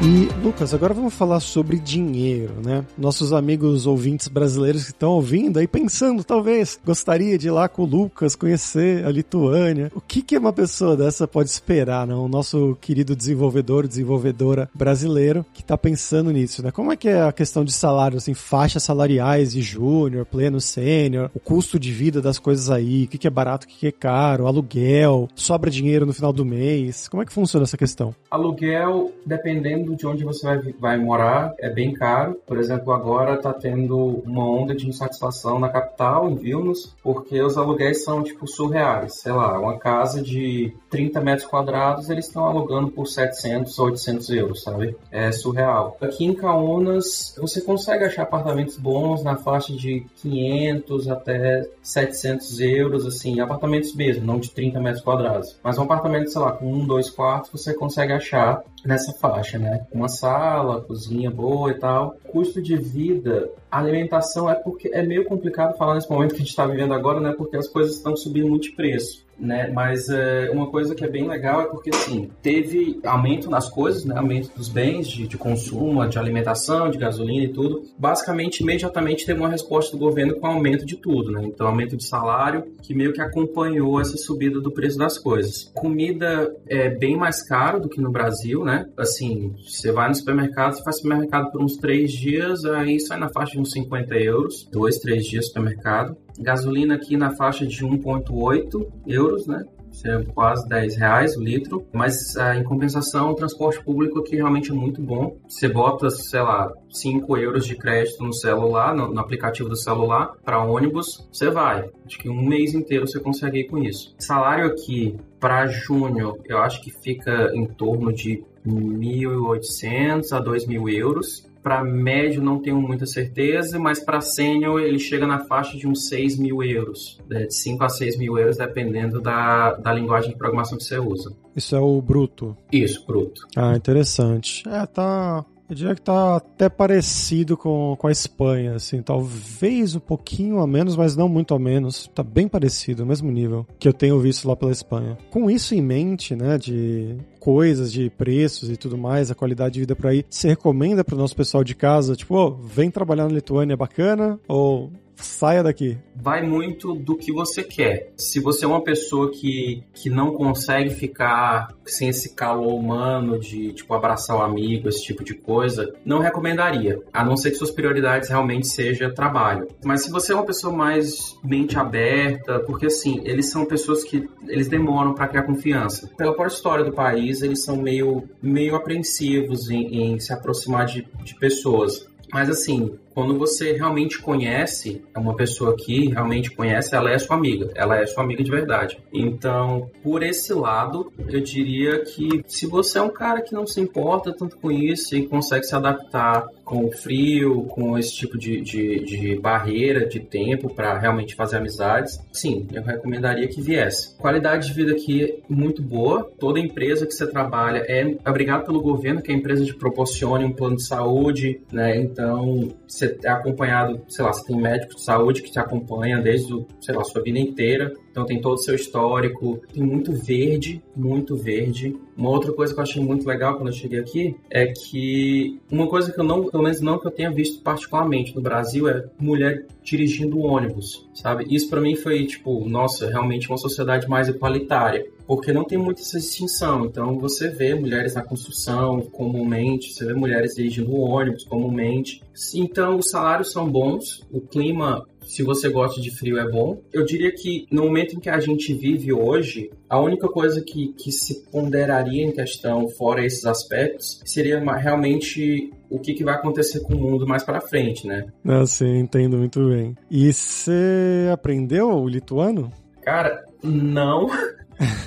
E, 0.05 0.27
Lucas, 0.43 0.73
agora 0.73 0.93
vamos 0.93 1.13
falar 1.13 1.39
sobre 1.39 1.79
dinheiro, 1.79 2.55
né? 2.61 2.85
Nossos 2.97 3.31
amigos 3.31 3.87
ouvintes 3.87 4.27
brasileiros 4.27 4.83
que 4.83 4.91
estão 4.91 5.11
ouvindo 5.11 5.59
aí 5.59 5.65
pensando, 5.65 6.25
talvez, 6.25 6.77
gostaria 6.85 7.37
de 7.37 7.47
ir 7.47 7.51
lá 7.51 7.69
com 7.69 7.83
o 7.83 7.85
Lucas, 7.85 8.35
conhecer 8.35 9.05
a 9.05 9.09
Lituânia. 9.09 9.89
O 9.95 10.01
que, 10.01 10.21
que 10.21 10.37
uma 10.37 10.51
pessoa 10.51 10.97
dessa 10.97 11.25
pode 11.25 11.49
esperar, 11.49 12.05
não? 12.05 12.25
O 12.25 12.27
nosso 12.27 12.77
querido 12.81 13.15
desenvolvedor, 13.15 13.87
desenvolvedora 13.87 14.69
brasileiro 14.73 15.45
que 15.53 15.61
está 15.61 15.77
pensando 15.77 16.31
nisso, 16.31 16.61
né? 16.61 16.69
Como 16.69 16.91
é 16.91 16.97
que 16.97 17.07
é 17.07 17.21
a 17.21 17.31
questão 17.31 17.63
de 17.63 17.71
salário, 17.71 18.17
assim, 18.17 18.33
faixas 18.33 18.83
salariais 18.83 19.53
de 19.53 19.61
júnior, 19.61 20.25
pleno, 20.25 20.59
sênior, 20.59 21.31
o 21.33 21.39
custo 21.39 21.79
de 21.79 21.93
vida 21.93 22.21
das 22.21 22.37
coisas 22.37 22.69
aí, 22.69 23.05
o 23.05 23.07
que, 23.07 23.17
que 23.17 23.27
é 23.27 23.31
barato, 23.31 23.65
o 23.65 23.69
que, 23.69 23.77
que 23.77 23.87
é 23.87 23.91
caro, 23.93 24.47
aluguel, 24.47 25.29
sobra 25.33 25.71
dinheiro 25.71 26.05
no 26.05 26.11
final 26.11 26.33
do 26.33 26.43
mês. 26.43 27.07
Como 27.07 27.23
é 27.23 27.25
que 27.25 27.31
funciona 27.31 27.63
essa 27.63 27.77
questão? 27.77 28.13
Aluguel, 28.29 29.09
dependendo 29.25 29.92
de 29.95 30.07
onde 30.07 30.23
você 30.23 30.45
vai, 30.45 30.57
vai 30.79 30.97
morar 30.97 31.53
é 31.59 31.69
bem 31.69 31.93
caro. 31.93 32.39
Por 32.45 32.57
exemplo, 32.57 32.93
agora 32.93 33.35
está 33.35 33.53
tendo 33.53 34.21
uma 34.25 34.45
onda 34.45 34.75
de 34.75 34.87
insatisfação 34.87 35.59
na 35.59 35.69
capital, 35.69 36.29
em 36.29 36.35
Vilnius, 36.35 36.95
porque 37.01 37.41
os 37.41 37.57
aluguéis 37.57 38.03
são, 38.03 38.23
tipo, 38.23 38.47
surreais. 38.47 39.19
Sei 39.21 39.31
lá, 39.31 39.59
uma 39.59 39.77
casa 39.77 40.21
de 40.21 40.73
30 40.89 41.21
metros 41.21 41.47
quadrados, 41.47 42.09
eles 42.09 42.27
estão 42.27 42.45
alugando 42.45 42.91
por 42.91 43.07
700 43.07 43.77
ou 43.79 43.85
800 43.87 44.29
euros, 44.29 44.63
sabe? 44.63 44.95
É 45.11 45.31
surreal. 45.31 45.97
Aqui 46.01 46.25
em 46.25 46.33
Kaunas, 46.33 47.35
você 47.39 47.61
consegue 47.61 48.05
achar 48.05 48.23
apartamentos 48.23 48.77
bons 48.77 49.23
na 49.23 49.35
faixa 49.35 49.73
de 49.73 50.05
500 50.17 51.09
até 51.09 51.67
700 51.81 52.59
euros, 52.59 53.05
assim, 53.05 53.39
apartamentos 53.39 53.95
mesmo, 53.95 54.25
não 54.25 54.39
de 54.39 54.51
30 54.51 54.79
metros 54.79 55.03
quadrados. 55.03 55.57
Mas 55.63 55.77
um 55.77 55.83
apartamento, 55.83 56.29
sei 56.29 56.41
lá, 56.41 56.51
com 56.51 56.71
um, 56.71 56.85
dois 56.85 57.09
quartos, 57.09 57.51
você 57.51 57.73
consegue 57.73 58.13
achar 58.13 58.63
nessa 58.85 59.13
faixa, 59.13 59.57
né? 59.57 59.85
Uma 59.91 60.07
sala, 60.07 60.81
cozinha 60.81 61.31
boa 61.31 61.71
e 61.71 61.75
tal. 61.75 62.15
Custo 62.27 62.61
de 62.61 62.75
vida, 62.75 63.49
alimentação 63.71 64.49
é 64.49 64.55
porque 64.55 64.89
é 64.93 65.01
meio 65.03 65.25
complicado 65.25 65.77
falar 65.77 65.95
nesse 65.95 66.09
momento 66.09 66.31
que 66.31 66.37
a 66.37 66.39
gente 66.39 66.49
está 66.49 66.65
vivendo 66.65 66.93
agora, 66.93 67.19
né? 67.19 67.33
Porque 67.37 67.57
as 67.57 67.67
coisas 67.67 67.95
estão 67.95 68.15
subindo 68.15 68.49
muito 68.49 68.63
de 68.63 68.71
preço 68.71 69.22
né? 69.37 69.69
Mas 69.71 70.09
é, 70.09 70.49
uma 70.51 70.69
coisa 70.69 70.95
que 70.95 71.03
é 71.03 71.07
bem 71.07 71.27
legal 71.27 71.61
é 71.61 71.65
porque, 71.65 71.89
assim, 71.89 72.29
teve 72.41 72.99
aumento 73.05 73.49
nas 73.49 73.69
coisas, 73.69 74.05
né? 74.05 74.17
Aumento 74.17 74.51
dos 74.55 74.69
bens 74.69 75.07
de, 75.07 75.27
de 75.27 75.37
consumo, 75.37 76.05
de 76.07 76.17
alimentação, 76.17 76.89
de 76.89 76.97
gasolina 76.97 77.45
e 77.45 77.49
tudo. 77.49 77.83
Basicamente, 77.97 78.61
imediatamente 78.61 79.25
teve 79.25 79.39
uma 79.39 79.49
resposta 79.49 79.95
do 79.95 79.99
governo 79.99 80.35
com 80.39 80.47
aumento 80.47 80.85
de 80.85 80.97
tudo, 80.97 81.31
né? 81.31 81.41
Então, 81.43 81.67
aumento 81.67 81.97
de 81.97 82.05
salário, 82.05 82.63
que 82.81 82.93
meio 82.93 83.13
que 83.13 83.21
acompanhou 83.21 83.99
essa 83.99 84.17
subida 84.17 84.59
do 84.59 84.71
preço 84.71 84.97
das 84.97 85.17
coisas. 85.17 85.71
Comida 85.73 86.55
é 86.67 86.89
bem 86.89 87.17
mais 87.17 87.43
caro 87.47 87.79
do 87.79 87.89
que 87.89 88.01
no 88.01 88.11
Brasil, 88.11 88.63
né? 88.63 88.87
Assim, 88.97 89.53
você 89.65 89.91
vai 89.91 90.09
no 90.09 90.15
supermercado, 90.15 90.75
você 90.75 90.83
faz 90.83 90.97
supermercado 90.97 91.51
por 91.51 91.61
uns 91.61 91.77
três 91.77 92.11
dias, 92.11 92.65
aí 92.65 92.99
sai 92.99 93.19
na 93.19 93.29
faixa 93.29 93.53
de 93.53 93.59
uns 93.59 93.71
50 93.71 94.15
euros, 94.15 94.67
dois, 94.71 94.97
três 94.97 95.25
dias 95.25 95.47
supermercado. 95.47 96.17
Gasolina 96.39 96.95
aqui 96.95 97.15
na 97.17 97.35
faixa 97.35 97.65
de 97.65 97.85
1,8 97.85 98.91
euros, 99.07 99.47
né? 99.47 99.63
seria 99.93 100.25
quase 100.25 100.67
10 100.67 100.97
reais 100.97 101.37
o 101.37 101.43
litro, 101.43 101.85
mas 101.93 102.35
ah, 102.35 102.57
em 102.57 102.63
compensação 102.63 103.29
o 103.29 103.35
transporte 103.35 103.83
público 103.83 104.19
aqui 104.19 104.35
realmente 104.35 104.71
é 104.71 104.73
muito 104.73 105.01
bom. 105.01 105.37
Você 105.47 105.69
bota, 105.69 106.09
sei 106.09 106.41
lá, 106.41 106.71
5 106.89 107.37
euros 107.37 107.65
de 107.65 107.75
crédito 107.75 108.23
no 108.23 108.33
celular, 108.33 108.95
no, 108.95 109.13
no 109.13 109.19
aplicativo 109.19 109.69
do 109.69 109.77
celular, 109.77 110.33
para 110.43 110.63
ônibus, 110.63 111.27
você 111.31 111.49
vai. 111.49 111.89
Acho 112.05 112.17
que 112.17 112.29
um 112.29 112.43
mês 112.43 112.73
inteiro 112.73 113.07
você 113.07 113.19
consegue 113.19 113.59
ir 113.59 113.65
com 113.65 113.77
isso. 113.77 114.13
Salário 114.17 114.65
aqui 114.65 115.15
para 115.39 115.67
junho, 115.67 116.37
eu 116.45 116.57
acho 116.57 116.81
que 116.81 116.91
fica 117.01 117.51
em 117.53 117.65
torno 117.65 118.11
de 118.11 118.43
1.800 118.65 120.31
a 120.31 120.41
2.000 120.41 120.89
euros. 120.97 121.45
Para 121.63 121.83
médio 121.83 122.41
não 122.41 122.59
tenho 122.61 122.81
muita 122.81 123.05
certeza, 123.05 123.79
mas 123.79 124.03
para 124.03 124.19
sênior 124.19 124.81
ele 124.81 124.99
chega 124.99 125.25
na 125.25 125.39
faixa 125.45 125.77
de 125.77 125.87
uns 125.87 126.09
6 126.09 126.37
mil 126.37 126.61
euros, 126.61 127.19
né? 127.29 127.45
de 127.45 127.55
5 127.55 127.83
a 127.83 127.89
6 127.89 128.17
mil 128.17 128.37
euros, 128.37 128.57
dependendo 128.57 129.21
da, 129.21 129.73
da 129.75 129.93
linguagem 129.93 130.31
de 130.31 130.37
programação 130.37 130.77
que 130.77 130.83
você 130.83 130.99
usa. 130.99 131.33
Isso 131.55 131.75
é 131.75 131.79
o 131.79 132.01
bruto? 132.01 132.55
Isso, 132.71 133.05
bruto. 133.07 133.47
Ah, 133.55 133.75
interessante. 133.75 134.67
É, 134.67 134.85
tá, 134.85 135.45
eu 135.69 135.75
diria 135.75 135.95
que 135.95 136.01
tá 136.01 136.37
até 136.37 136.69
parecido 136.69 137.55
com, 137.57 137.95
com 137.97 138.07
a 138.07 138.11
Espanha, 138.11 138.75
assim, 138.75 139.01
talvez 139.01 139.95
um 139.95 139.99
pouquinho 139.99 140.59
a 140.59 140.67
menos, 140.67 140.95
mas 140.95 141.15
não 141.15 141.29
muito 141.29 141.53
a 141.53 141.59
menos. 141.59 142.09
Tá 142.13 142.23
bem 142.23 142.47
parecido, 142.47 143.03
o 143.03 143.05
mesmo 143.05 143.31
nível 143.31 143.65
que 143.79 143.87
eu 143.87 143.93
tenho 143.93 144.19
visto 144.19 144.47
lá 144.47 144.55
pela 144.55 144.71
Espanha. 144.71 145.17
Com 145.29 145.49
isso 145.49 145.73
em 145.73 145.81
mente, 145.81 146.35
né, 146.35 146.57
de 146.57 147.15
coisas, 147.39 147.91
de 147.91 148.09
preços 148.09 148.69
e 148.69 148.77
tudo 148.77 148.97
mais, 148.97 149.31
a 149.31 149.35
qualidade 149.35 149.73
de 149.73 149.79
vida 149.81 149.95
por 149.95 150.07
aí, 150.07 150.25
você 150.29 150.49
recomenda 150.49 151.03
pro 151.03 151.17
nosso 151.17 151.35
pessoal 151.35 151.63
de 151.63 151.75
casa, 151.75 152.15
tipo, 152.15 152.35
oh, 152.35 152.51
vem 152.51 152.89
trabalhar 152.89 153.27
na 153.27 153.33
Lituânia, 153.33 153.73
é 153.73 153.77
bacana? 153.77 154.39
Ou 154.47 154.91
saia 155.15 155.63
daqui? 155.63 155.97
Vai 156.15 156.41
muito 156.41 156.93
do 156.93 157.15
que 157.15 157.31
você 157.31 157.63
quer. 157.63 158.11
Se 158.17 158.39
você 158.39 158.65
é 158.65 158.67
uma 158.67 158.83
pessoa 158.83 159.31
que, 159.31 159.83
que 159.93 160.09
não 160.09 160.33
consegue 160.33 160.89
ficar 160.91 161.73
sem 161.85 162.09
esse 162.09 162.33
calor 162.35 162.73
humano 162.73 163.39
de, 163.39 163.73
tipo, 163.73 163.93
abraçar 163.93 164.37
o 164.37 164.41
amigo, 164.41 164.87
esse 164.87 165.03
tipo 165.03 165.23
de 165.23 165.33
coisa, 165.33 165.93
não 166.05 166.19
recomendaria. 166.19 167.01
A 167.11 167.23
não 167.23 167.35
ser 167.35 167.51
que 167.51 167.57
suas 167.57 167.71
prioridades 167.71 168.29
realmente 168.29 168.67
seja 168.67 169.13
trabalho. 169.13 169.67
Mas 169.83 170.03
se 170.03 170.11
você 170.11 170.31
é 170.31 170.35
uma 170.35 170.45
pessoa 170.45 170.73
mais 170.73 171.37
mente 171.43 171.77
aberta, 171.77 172.59
porque 172.59 172.87
assim, 172.87 173.21
eles 173.25 173.49
são 173.49 173.65
pessoas 173.65 174.03
que 174.03 174.27
eles 174.47 174.67
demoram 174.67 175.13
para 175.13 175.27
criar 175.27 175.43
confiança. 175.43 176.09
Pela 176.17 176.33
própria 176.33 176.55
história 176.55 176.85
do 176.85 176.93
país, 176.93 177.41
eles 177.41 177.63
são 177.63 177.75
meio, 177.77 178.23
meio 178.41 178.75
apreensivos 178.75 179.69
em, 179.69 180.13
em 180.13 180.19
se 180.19 180.31
aproximar 180.33 180.85
de, 180.85 181.07
de 181.23 181.35
pessoas. 181.35 182.07
Mas 182.33 182.49
assim, 182.49 182.97
quando 183.13 183.37
você 183.37 183.73
realmente 183.73 184.19
conhece 184.19 185.03
uma 185.15 185.35
pessoa 185.35 185.75
que 185.75 186.09
realmente 186.09 186.51
conhece, 186.51 186.95
ela 186.95 187.11
é 187.11 187.17
sua 187.17 187.35
amiga, 187.35 187.71
ela 187.75 187.97
é 187.97 188.05
sua 188.05 188.23
amiga 188.23 188.43
de 188.43 188.51
verdade. 188.51 188.97
Então, 189.13 189.89
por 190.01 190.23
esse 190.23 190.53
lado, 190.53 191.11
eu 191.27 191.41
diria 191.41 192.03
que 192.03 192.43
se 192.47 192.65
você 192.65 192.97
é 192.97 193.01
um 193.01 193.09
cara 193.09 193.41
que 193.41 193.53
não 193.53 193.65
se 193.65 193.79
importa 193.79 194.33
tanto 194.33 194.57
com 194.57 194.71
isso 194.71 195.15
e 195.15 195.27
consegue 195.27 195.65
se 195.65 195.75
adaptar 195.75 196.47
com 196.63 196.85
o 196.85 196.91
frio, 196.91 197.63
com 197.65 197.97
esse 197.97 198.15
tipo 198.15 198.37
de, 198.37 198.61
de, 198.61 199.03
de 199.03 199.35
barreira 199.35 200.05
de 200.07 200.19
tempo 200.19 200.73
para 200.73 200.97
realmente 200.97 201.35
fazer 201.35 201.57
amizades, 201.57 202.19
sim, 202.31 202.67
eu 202.73 202.81
recomendaria 202.81 203.47
que 203.47 203.61
viesse. 203.61 204.17
Qualidade 204.17 204.67
de 204.67 204.73
vida 204.73 204.91
aqui 204.93 205.23
é 205.23 205.37
muito 205.49 205.81
boa. 205.81 206.31
Toda 206.39 206.59
empresa 206.59 207.05
que 207.05 207.13
você 207.13 207.27
trabalha 207.27 207.83
é 207.87 208.15
obrigado 208.27 208.65
pelo 208.65 208.81
governo 208.81 209.21
que 209.21 209.31
a 209.31 209.35
empresa 209.35 209.65
te 209.65 209.75
proporcione 209.75 210.45
um 210.45 210.53
plano 210.53 210.77
de 210.77 210.83
saúde, 210.83 211.61
né? 211.71 211.97
Então, 211.97 212.73
você 213.03 213.17
é 213.23 213.29
acompanhado, 213.29 214.01
sei 214.07 214.23
lá, 214.23 214.31
você 214.31 214.45
tem 214.45 214.55
médico 214.55 214.95
de 214.95 215.01
saúde 215.01 215.41
que 215.41 215.51
te 215.51 215.59
acompanha 215.59 216.21
desde, 216.21 216.65
sei 216.79 216.95
lá, 216.95 217.03
sua 217.03 217.21
vida 217.21 217.39
inteira. 217.39 217.93
Então 218.11 218.25
tem 218.25 218.39
todo 218.39 218.53
o 218.53 218.57
seu 218.57 218.75
histórico, 218.75 219.59
tem 219.73 219.83
muito 219.83 220.11
verde, 220.13 220.81
muito 220.95 221.35
verde. 221.35 221.95
Uma 222.15 222.29
outra 222.29 222.53
coisa 222.53 222.73
que 222.73 222.79
eu 222.79 222.83
achei 222.83 223.03
muito 223.03 223.27
legal 223.27 223.55
quando 223.55 223.69
eu 223.69 223.73
cheguei 223.73 223.99
aqui 223.99 224.35
é 224.49 224.67
que 224.67 225.59
uma 225.71 225.87
coisa 225.87 226.11
que 226.11 226.19
eu 226.19 226.23
não, 226.23 226.45
pelo 226.45 226.63
menos 226.63 226.79
não 226.79 226.99
que 226.99 227.07
eu 227.07 227.11
tenha 227.11 227.31
visto 227.31 227.61
particularmente 227.63 228.35
no 228.35 228.41
Brasil 228.41 228.87
é 228.87 229.05
mulher 229.19 229.65
dirigindo 229.83 230.39
ônibus, 230.39 231.09
sabe? 231.13 231.45
Isso 231.49 231.69
para 231.69 231.81
mim 231.81 231.95
foi 231.95 232.25
tipo, 232.25 232.67
nossa, 232.69 233.09
realmente 233.09 233.49
uma 233.49 233.57
sociedade 233.57 234.07
mais 234.07 234.27
igualitária 234.27 235.05
porque 235.27 235.51
não 235.51 235.63
tem 235.63 235.77
muita 235.77 236.01
essa 236.01 236.19
distinção. 236.19 236.85
Então 236.85 237.17
você 237.17 237.49
vê 237.49 237.73
mulheres 237.75 238.15
na 238.15 238.23
construção 238.23 239.01
comumente, 239.01 239.93
você 239.93 240.05
vê 240.05 240.13
mulheres 240.13 240.55
dirigindo 240.55 240.95
ônibus 240.95 241.43
comumente. 241.43 242.21
Então 242.53 242.97
os 242.97 243.09
salários 243.09 243.51
são 243.51 243.69
bons, 243.69 244.25
o 244.31 244.41
clima 244.41 245.05
se 245.25 245.43
você 245.43 245.69
gosta 245.69 246.01
de 246.01 246.11
frio 246.11 246.37
é 246.37 246.49
bom. 246.49 246.81
Eu 246.91 247.05
diria 247.05 247.31
que 247.31 247.65
no 247.71 247.83
momento 247.83 248.15
em 248.15 248.19
que 248.19 248.29
a 248.29 248.39
gente 248.39 248.73
vive 248.73 249.13
hoje, 249.13 249.71
a 249.89 249.99
única 249.99 250.27
coisa 250.27 250.61
que, 250.61 250.93
que 250.93 251.11
se 251.11 251.45
ponderaria 251.49 252.23
em 252.23 252.31
questão, 252.31 252.87
fora 252.89 253.25
esses 253.25 253.45
aspectos, 253.45 254.21
seria 254.25 254.59
realmente 254.75 255.71
o 255.89 255.99
que, 255.99 256.13
que 256.13 256.23
vai 256.23 256.35
acontecer 256.35 256.81
com 256.81 256.95
o 256.95 256.99
mundo 256.99 257.27
mais 257.27 257.43
para 257.43 257.61
frente, 257.61 258.07
né? 258.07 258.25
Ah, 258.45 258.65
sim, 258.65 258.97
entendo 258.97 259.37
muito 259.37 259.67
bem. 259.69 259.95
E 260.09 260.31
você 260.31 261.29
aprendeu 261.31 261.89
o 261.89 262.07
lituano? 262.07 262.71
Cara, 263.01 263.43
não. 263.63 264.27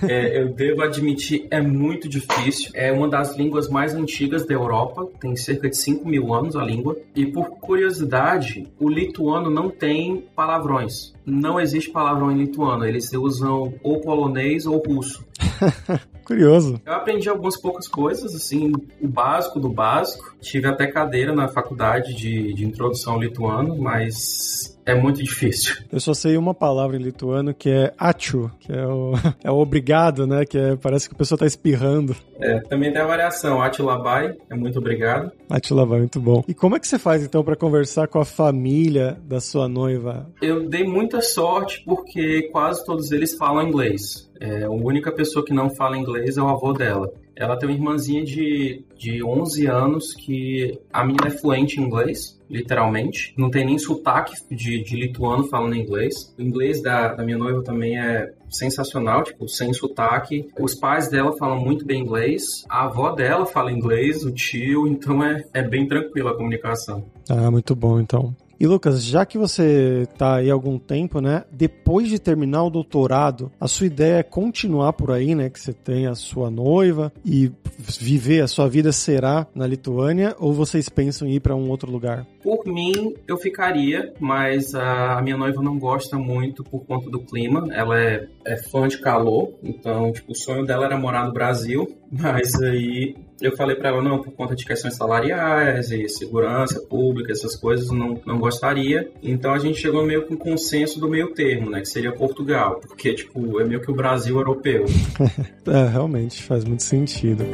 é, 0.09 0.41
eu 0.41 0.49
devo 0.49 0.83
admitir, 0.83 1.47
é 1.51 1.61
muito 1.61 2.09
difícil. 2.09 2.71
É 2.75 2.93
uma 2.93 3.09
das 3.09 3.37
línguas 3.37 3.69
mais 3.69 3.95
antigas 3.95 4.47
da 4.47 4.55
Europa, 4.55 5.09
tem 5.21 5.35
cerca 5.37 5.69
de 5.69 5.77
5 5.77 6.09
mil 6.09 6.33
anos 6.35 6.57
a 6.57 6.63
língua. 6.63 6.97
E 7.15 7.27
por 7.27 7.51
curiosidade, 7.59 8.67
o 8.79 8.89
lituano 8.89 9.51
não 9.51 9.69
tem 9.71 10.25
palavrões. 10.35 11.15
Não 11.25 11.59
existe 11.59 11.91
palavrão 11.91 12.31
em 12.31 12.39
lituano, 12.39 12.85
eles 12.85 13.13
usam 13.13 13.75
ou 13.83 14.01
polonês 14.01 14.67
ou 14.67 14.79
russo. 14.79 15.25
Curioso. 16.25 16.81
Eu 16.85 16.93
aprendi 16.93 17.29
algumas 17.29 17.57
poucas 17.57 17.87
coisas, 17.87 18.35
assim, 18.35 18.73
o 19.01 19.07
básico 19.07 19.61
do 19.61 19.69
básico. 19.69 20.35
Tive 20.41 20.67
até 20.67 20.89
cadeira 20.89 21.33
na 21.33 21.47
faculdade 21.47 22.15
de, 22.15 22.53
de 22.53 22.65
introdução 22.65 23.15
ao 23.15 23.21
lituano, 23.21 23.77
mas 23.79 24.76
é 24.87 24.95
muito 24.95 25.23
difícil. 25.23 25.75
Eu 25.93 25.99
só 25.99 26.15
sei 26.15 26.37
uma 26.37 26.55
palavra 26.55 26.97
em 26.97 27.03
lituano 27.03 27.53
que 27.53 27.69
é 27.69 27.93
achu, 27.99 28.51
que 28.61 28.73
é 28.73 28.87
o, 28.87 29.13
é 29.43 29.51
o 29.51 29.57
obrigado, 29.57 30.27
né? 30.27 30.45
Que 30.45 30.57
é, 30.57 30.77
parece 30.77 31.09
que 31.09 31.15
a 31.15 31.19
pessoa 31.19 31.37
tá 31.37 31.45
espirrando. 31.45 32.15
É, 32.39 32.61
também 32.61 32.93
tem 32.93 33.03
a 33.03 33.07
variação. 33.07 33.61
Achu 33.61 33.85
labai 33.85 34.37
é 34.49 34.55
muito 34.55 34.79
obrigado. 34.79 35.33
Achu 35.51 35.75
labai, 35.75 35.99
muito 35.99 36.21
bom. 36.21 36.45
E 36.47 36.55
como 36.55 36.77
é 36.77 36.81
que 36.81 36.87
você 36.87 36.99
faz 36.99 37.25
então 37.25 37.43
para 37.43 37.57
conversar 37.57 38.07
com 38.07 38.21
a 38.21 38.25
família 38.25 39.19
da 39.25 39.41
sua 39.41 39.69
noiva? 39.69 40.31
Eu 40.41 40.69
dei 40.69 40.85
muita 40.85 41.21
sorte 41.21 41.83
porque 41.85 42.49
quase 42.53 42.85
todos 42.87 43.11
eles 43.11 43.35
falam 43.35 43.67
inglês. 43.67 44.31
É, 44.41 44.65
a 44.65 44.71
única 44.71 45.11
pessoa 45.11 45.45
que 45.45 45.53
não 45.53 45.69
fala 45.69 45.99
inglês 45.99 46.37
é 46.37 46.43
o 46.43 46.49
avô 46.49 46.73
dela. 46.73 47.13
Ela 47.37 47.59
tem 47.59 47.69
uma 47.69 47.75
irmãzinha 47.75 48.25
de, 48.25 48.83
de 48.97 49.23
11 49.23 49.67
anos 49.67 50.15
que 50.15 50.79
a 50.91 51.05
menina 51.05 51.29
é 51.29 51.31
fluente 51.31 51.79
em 51.79 51.85
inglês, 51.85 52.41
literalmente. 52.49 53.35
Não 53.37 53.51
tem 53.51 53.67
nem 53.67 53.79
sotaque 53.79 54.35
de, 54.51 54.83
de 54.83 54.97
lituano 54.97 55.45
falando 55.45 55.77
inglês. 55.77 56.35
O 56.39 56.43
inglês 56.43 56.83
da, 56.83 57.15
da 57.15 57.23
minha 57.23 57.37
noiva 57.37 57.63
também 57.63 57.99
é 57.99 58.33
sensacional, 58.49 59.23
tipo, 59.23 59.47
sem 59.49 59.73
sotaque. 59.75 60.49
Os 60.59 60.75
pais 60.75 61.11
dela 61.11 61.37
falam 61.37 61.61
muito 61.61 61.85
bem 61.85 62.01
inglês. 62.01 62.65
A 62.71 62.85
avó 62.85 63.13
dela 63.13 63.45
fala 63.45 63.71
inglês, 63.71 64.25
o 64.25 64.33
tio, 64.33 64.87
então 64.87 65.23
é, 65.23 65.45
é 65.53 65.63
bem 65.63 65.87
tranquila 65.87 66.31
a 66.31 66.35
comunicação. 66.35 67.05
Ah, 67.29 67.51
muito 67.51 67.77
bom, 67.77 68.01
então. 68.01 68.35
E 68.59 68.67
Lucas, 68.67 69.05
já 69.05 69.27
que 69.27 69.37
você 69.37 70.07
está 70.11 70.37
aí 70.37 70.51
há 70.51 70.55
algum 70.55 70.79
tempo, 70.79 71.21
né? 71.21 71.45
Depois 71.51 72.09
de 72.09 72.19
terminar 72.19 72.65
o 72.65 72.71
doutorado, 72.71 73.53
a 73.61 73.69
sua 73.69 73.87
ideia 73.87 74.19
é 74.19 74.23
continuar 74.23 74.95
por 74.95 75.11
aí, 75.11 75.35
né? 75.35 75.51
Que 75.51 75.61
você 75.61 75.73
tem 75.73 76.07
a 76.07 76.15
sua 76.15 76.51
noiva 76.51 77.13
e 77.25 77.53
viver 78.01 78.41
a 78.41 78.49
sua 78.49 78.67
vida 78.69 78.93
será 78.93 79.47
na 79.55 79.67
Lituânia 79.67 80.35
ou 80.39 80.55
vocês 80.55 80.89
pensam 80.89 81.29
em 81.29 81.35
ir 81.35 81.41
para 81.41 81.55
um 81.55 81.69
outro 81.69 81.91
lugar? 81.91 82.27
Por 82.43 82.65
mim, 82.65 83.15
eu 83.29 83.37
ficaria, 83.37 84.15
mas 84.19 84.75
a 84.75 85.21
minha 85.21 85.37
noiva 85.37 85.63
não 85.63 85.79
gosta 85.79 86.17
muito 86.17 86.65
por 86.65 86.87
conta 86.87 87.11
do 87.11 87.21
clima. 87.21 87.67
Ela 87.73 88.01
é, 88.01 88.29
é 88.47 88.57
fã 88.57 88.89
de 88.89 88.99
calor, 88.99 89.53
então 89.63 90.13
tipo, 90.13 90.33
o 90.33 90.35
sonho 90.35 90.65
dela 90.65 90.87
era 90.87 90.97
morar 90.97 91.27
no 91.27 91.33
Brasil, 91.33 91.87
mas 92.11 92.55
aí 92.63 93.17
eu 93.41 93.57
falei 93.57 93.77
para 93.77 93.91
ela, 93.91 94.03
não, 94.03 94.23
por 94.23 94.33
conta 94.33 94.55
de 94.55 94.65
questões 94.65 94.95
salariais 94.95 95.91
e 95.91 96.09
segurança 96.09 96.81
pública, 96.81 97.33
essas 97.33 97.55
coisas, 97.57 97.91
não, 97.91 98.21
não 98.25 98.39
gostaria. 98.39 99.11
Então 99.23 99.53
a 99.53 99.59
gente 99.59 99.79
chegou 99.79 100.05
meio 100.05 100.27
com 100.27 100.35
um 100.35 100.39
consenso 100.39 100.99
do 100.99 101.09
meio 101.09 101.33
termo, 101.35 101.71
né? 101.71 101.81
Que 101.81 101.89
seria 101.89 102.13
Portugal, 102.13 102.81
porque, 102.81 103.15
tipo, 103.15 103.61
é 103.61 103.65
meio 103.65 103.81
que 103.81 103.91
o 103.91 103.95
Brasil 103.95 104.37
europeu. 104.37 104.85
é, 105.67 105.89
realmente, 105.89 106.43
faz 106.43 106.65
muito 106.65 106.83
sentido. 106.83 107.45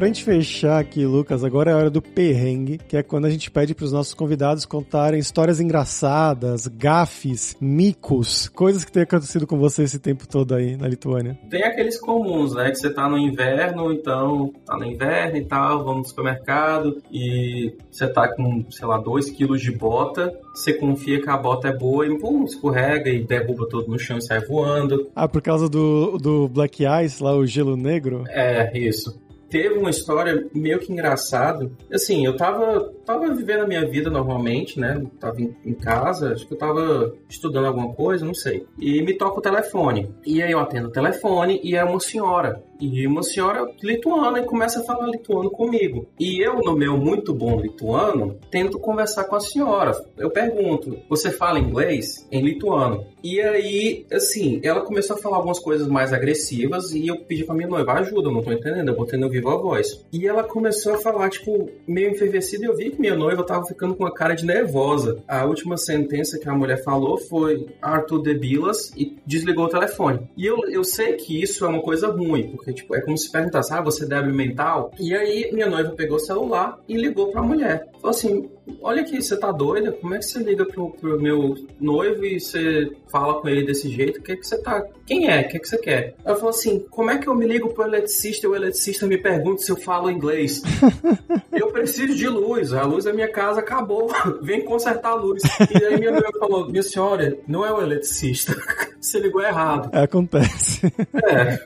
Pra 0.00 0.06
gente 0.06 0.24
fechar 0.24 0.80
aqui, 0.80 1.04
Lucas, 1.04 1.44
agora 1.44 1.70
é 1.70 1.74
a 1.74 1.76
hora 1.76 1.90
do 1.90 2.00
perrengue, 2.00 2.78
que 2.78 2.96
é 2.96 3.02
quando 3.02 3.26
a 3.26 3.30
gente 3.30 3.50
pede 3.50 3.74
pros 3.74 3.92
nossos 3.92 4.14
convidados 4.14 4.64
contarem 4.64 5.20
histórias 5.20 5.60
engraçadas, 5.60 6.66
gafes, 6.66 7.54
micos, 7.60 8.48
coisas 8.48 8.82
que 8.82 8.90
tem 8.90 9.02
acontecido 9.02 9.46
com 9.46 9.58
você 9.58 9.82
esse 9.82 9.98
tempo 9.98 10.26
todo 10.26 10.54
aí 10.54 10.74
na 10.74 10.88
Lituânia. 10.88 11.38
Tem 11.50 11.64
aqueles 11.64 12.00
comuns, 12.00 12.54
né? 12.54 12.70
Que 12.70 12.76
você 12.76 12.88
tá 12.88 13.10
no 13.10 13.18
inverno, 13.18 13.92
então 13.92 14.50
tá 14.64 14.74
no 14.74 14.86
inverno 14.86 15.36
e 15.36 15.44
tal, 15.44 15.84
vamos 15.84 15.98
no 15.98 16.08
supermercado 16.08 16.96
e 17.12 17.74
você 17.90 18.08
tá 18.08 18.26
com, 18.34 18.64
sei 18.70 18.86
lá, 18.86 18.96
2 18.96 19.28
quilos 19.28 19.60
de 19.60 19.70
bota, 19.70 20.32
você 20.54 20.72
confia 20.72 21.20
que 21.20 21.28
a 21.28 21.36
bota 21.36 21.68
é 21.68 21.76
boa 21.76 22.06
e 22.06 22.18
pum, 22.18 22.44
escorrega 22.44 23.10
e 23.10 23.22
derruba 23.22 23.68
tudo 23.68 23.90
no 23.90 23.98
chão 23.98 24.16
e 24.16 24.22
sai 24.22 24.40
voando. 24.40 25.10
Ah, 25.14 25.28
por 25.28 25.42
causa 25.42 25.68
do, 25.68 26.16
do 26.16 26.48
Black 26.48 26.84
Ice, 27.04 27.22
lá 27.22 27.36
o 27.36 27.44
gelo 27.44 27.76
negro? 27.76 28.24
É, 28.30 28.78
isso 28.78 29.28
teve 29.50 29.78
uma 29.78 29.90
história 29.90 30.46
meio 30.54 30.78
que 30.78 30.92
engraçada. 30.92 31.70
Assim, 31.92 32.24
eu 32.24 32.36
tava, 32.36 32.92
tava 33.04 33.34
vivendo 33.34 33.62
a 33.62 33.66
minha 33.66 33.86
vida 33.86 34.08
normalmente, 34.08 34.78
né? 34.78 35.02
Tava 35.18 35.40
em, 35.40 35.54
em, 35.64 35.74
casa, 35.74 36.32
acho 36.32 36.46
que 36.46 36.54
eu 36.54 36.58
tava 36.58 37.14
estudando 37.28 37.66
alguma 37.66 37.92
coisa, 37.92 38.24
não 38.24 38.34
sei. 38.34 38.64
E 38.78 39.02
me 39.02 39.14
toca 39.14 39.38
o 39.38 39.42
telefone. 39.42 40.08
E 40.24 40.42
aí 40.42 40.52
eu 40.52 40.60
atendo 40.60 40.88
o 40.88 40.92
telefone 40.92 41.60
e 41.62 41.74
é 41.74 41.84
uma 41.84 42.00
senhora. 42.00 42.62
E 42.80 43.06
uma 43.06 43.22
senhora 43.22 43.70
lituana 43.82 44.40
e 44.40 44.44
começa 44.44 44.80
a 44.80 44.84
falar 44.84 45.06
lituano 45.08 45.50
comigo. 45.50 46.06
E 46.18 46.40
eu, 46.44 46.60
no 46.60 46.76
meu 46.76 46.96
muito 46.96 47.34
bom 47.34 47.60
lituano, 47.60 48.36
tento 48.50 48.78
conversar 48.78 49.24
com 49.24 49.36
a 49.36 49.40
senhora. 49.40 49.92
Eu 50.16 50.30
pergunto: 50.30 50.96
você 51.08 51.30
fala 51.30 51.58
inglês? 51.58 52.26
Em 52.30 52.42
lituano. 52.42 53.04
E 53.22 53.40
aí, 53.40 54.06
assim, 54.10 54.60
ela 54.62 54.80
começou 54.80 55.14
a 55.16 55.18
falar 55.18 55.36
algumas 55.36 55.58
coisas 55.58 55.86
mais 55.86 56.12
agressivas 56.12 56.92
e 56.92 57.08
eu 57.08 57.18
pedi 57.18 57.44
pra 57.44 57.54
minha 57.54 57.68
noiva 57.68 57.92
ajuda, 57.94 58.30
não 58.30 58.42
tô 58.42 58.50
entendendo, 58.50 58.88
eu 58.88 58.96
botei 58.96 59.18
no 59.18 59.28
vivo 59.28 59.50
a 59.50 59.56
voz. 59.56 60.04
E 60.12 60.26
ela 60.26 60.42
começou 60.42 60.94
a 60.94 60.98
falar, 60.98 61.28
tipo, 61.28 61.68
meio 61.86 62.10
enfervecida 62.10 62.64
e 62.64 62.68
eu 62.68 62.76
vi 62.76 62.90
que 62.90 63.00
minha 63.00 63.14
noiva 63.14 63.44
tava 63.44 63.66
ficando 63.66 63.94
com 63.94 64.04
uma 64.04 64.14
cara 64.14 64.34
de 64.34 64.46
nervosa. 64.46 65.22
A 65.28 65.44
última 65.44 65.76
sentença 65.76 66.38
que 66.38 66.48
a 66.48 66.54
mulher 66.54 66.82
falou 66.82 67.18
foi 67.18 67.66
Arthur 67.82 68.22
Debilas 68.22 68.90
e 68.96 69.16
desligou 69.26 69.66
o 69.66 69.68
telefone. 69.68 70.20
E 70.36 70.46
eu, 70.46 70.58
eu 70.70 70.82
sei 70.82 71.14
que 71.14 71.42
isso 71.42 71.64
é 71.64 71.68
uma 71.68 71.82
coisa 71.82 72.08
ruim, 72.08 72.48
porque 72.48 72.69
tipo, 72.72 72.94
é 72.94 73.00
como 73.00 73.16
se 73.16 73.30
perguntasse, 73.30 73.72
ah, 73.72 73.80
você 73.80 74.06
débil 74.06 74.34
mental? 74.34 74.92
E 74.98 75.14
aí, 75.14 75.50
minha 75.52 75.68
noiva 75.68 75.90
pegou 75.90 76.16
o 76.16 76.20
celular 76.20 76.78
e 76.88 76.96
ligou 76.96 77.30
pra 77.30 77.42
mulher. 77.42 77.88
Falou 77.94 78.10
assim, 78.10 78.50
olha 78.80 79.02
aqui, 79.02 79.20
você 79.20 79.36
tá 79.36 79.50
doida? 79.52 79.92
Como 79.92 80.14
é 80.14 80.18
que 80.18 80.24
você 80.24 80.38
liga 80.38 80.64
pro, 80.64 80.90
pro 80.90 81.20
meu 81.20 81.54
noivo 81.80 82.24
e 82.24 82.40
você 82.40 82.90
fala 83.10 83.40
com 83.40 83.48
ele 83.48 83.66
desse 83.66 83.88
jeito? 83.88 84.20
O 84.20 84.22
que 84.22 84.32
é 84.32 84.36
que 84.36 84.46
você 84.46 84.60
tá... 84.62 84.84
Quem 85.06 85.28
é? 85.28 85.40
O 85.40 85.48
que 85.48 85.56
é 85.56 85.60
que 85.60 85.68
você 85.68 85.78
quer? 85.78 86.14
Ela 86.24 86.36
falou 86.36 86.50
assim, 86.50 86.84
como 86.90 87.10
é 87.10 87.18
que 87.18 87.28
eu 87.28 87.34
me 87.34 87.46
ligo 87.46 87.72
pro 87.74 87.84
eletricista 87.84 88.46
e 88.46 88.50
o 88.50 88.54
eletricista 88.54 89.06
me 89.06 89.18
pergunta 89.18 89.62
se 89.62 89.70
eu 89.70 89.76
falo 89.76 90.10
inglês? 90.10 90.62
eu 91.52 91.68
preciso 91.68 92.14
de 92.14 92.28
luz, 92.28 92.72
a 92.72 92.82
luz 92.84 93.04
da 93.04 93.12
minha 93.12 93.30
casa 93.30 93.60
acabou, 93.60 94.08
vem 94.42 94.64
consertar 94.64 95.10
a 95.10 95.14
luz. 95.14 95.42
E 95.70 95.84
aí 95.84 95.98
minha 95.98 96.12
noiva 96.12 96.32
falou, 96.38 96.68
minha 96.68 96.82
senhora, 96.82 97.36
não 97.46 97.64
é 97.64 97.72
o 97.72 97.82
eletricista, 97.82 98.54
você 99.00 99.18
ligou 99.18 99.42
errado. 99.42 99.90
Acontece. 99.92 100.86
É. 101.24 101.58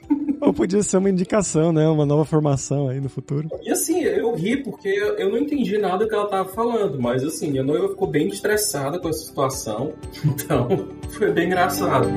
Ou 0.45 0.53
podia 0.53 0.83
ser 0.83 0.99
uma 0.99 1.09
indicação, 1.09 1.73
né? 1.73 1.89
Uma 1.89 2.05
nova 2.05 2.25
formação 2.25 2.89
aí 2.89 3.01
no 3.01 3.09
futuro. 3.09 3.49
E 3.63 3.71
assim, 3.71 4.03
eu 4.03 4.35
ri 4.35 4.63
porque 4.63 4.89
eu 4.89 5.31
não 5.31 5.39
entendi 5.39 5.79
nada 5.79 6.07
que 6.07 6.15
ela 6.15 6.29
tava 6.29 6.49
falando, 6.51 6.84
mas 6.93 7.25
assim, 7.25 7.51
minha 7.51 7.63
noiva 7.63 7.89
ficou 7.89 8.09
bem 8.09 8.29
estressada 8.29 8.99
com 8.99 9.09
essa 9.09 9.25
situação, 9.25 9.93
então 10.25 10.89
foi 11.11 11.33
bem 11.33 11.47
engraçado. 11.47 12.09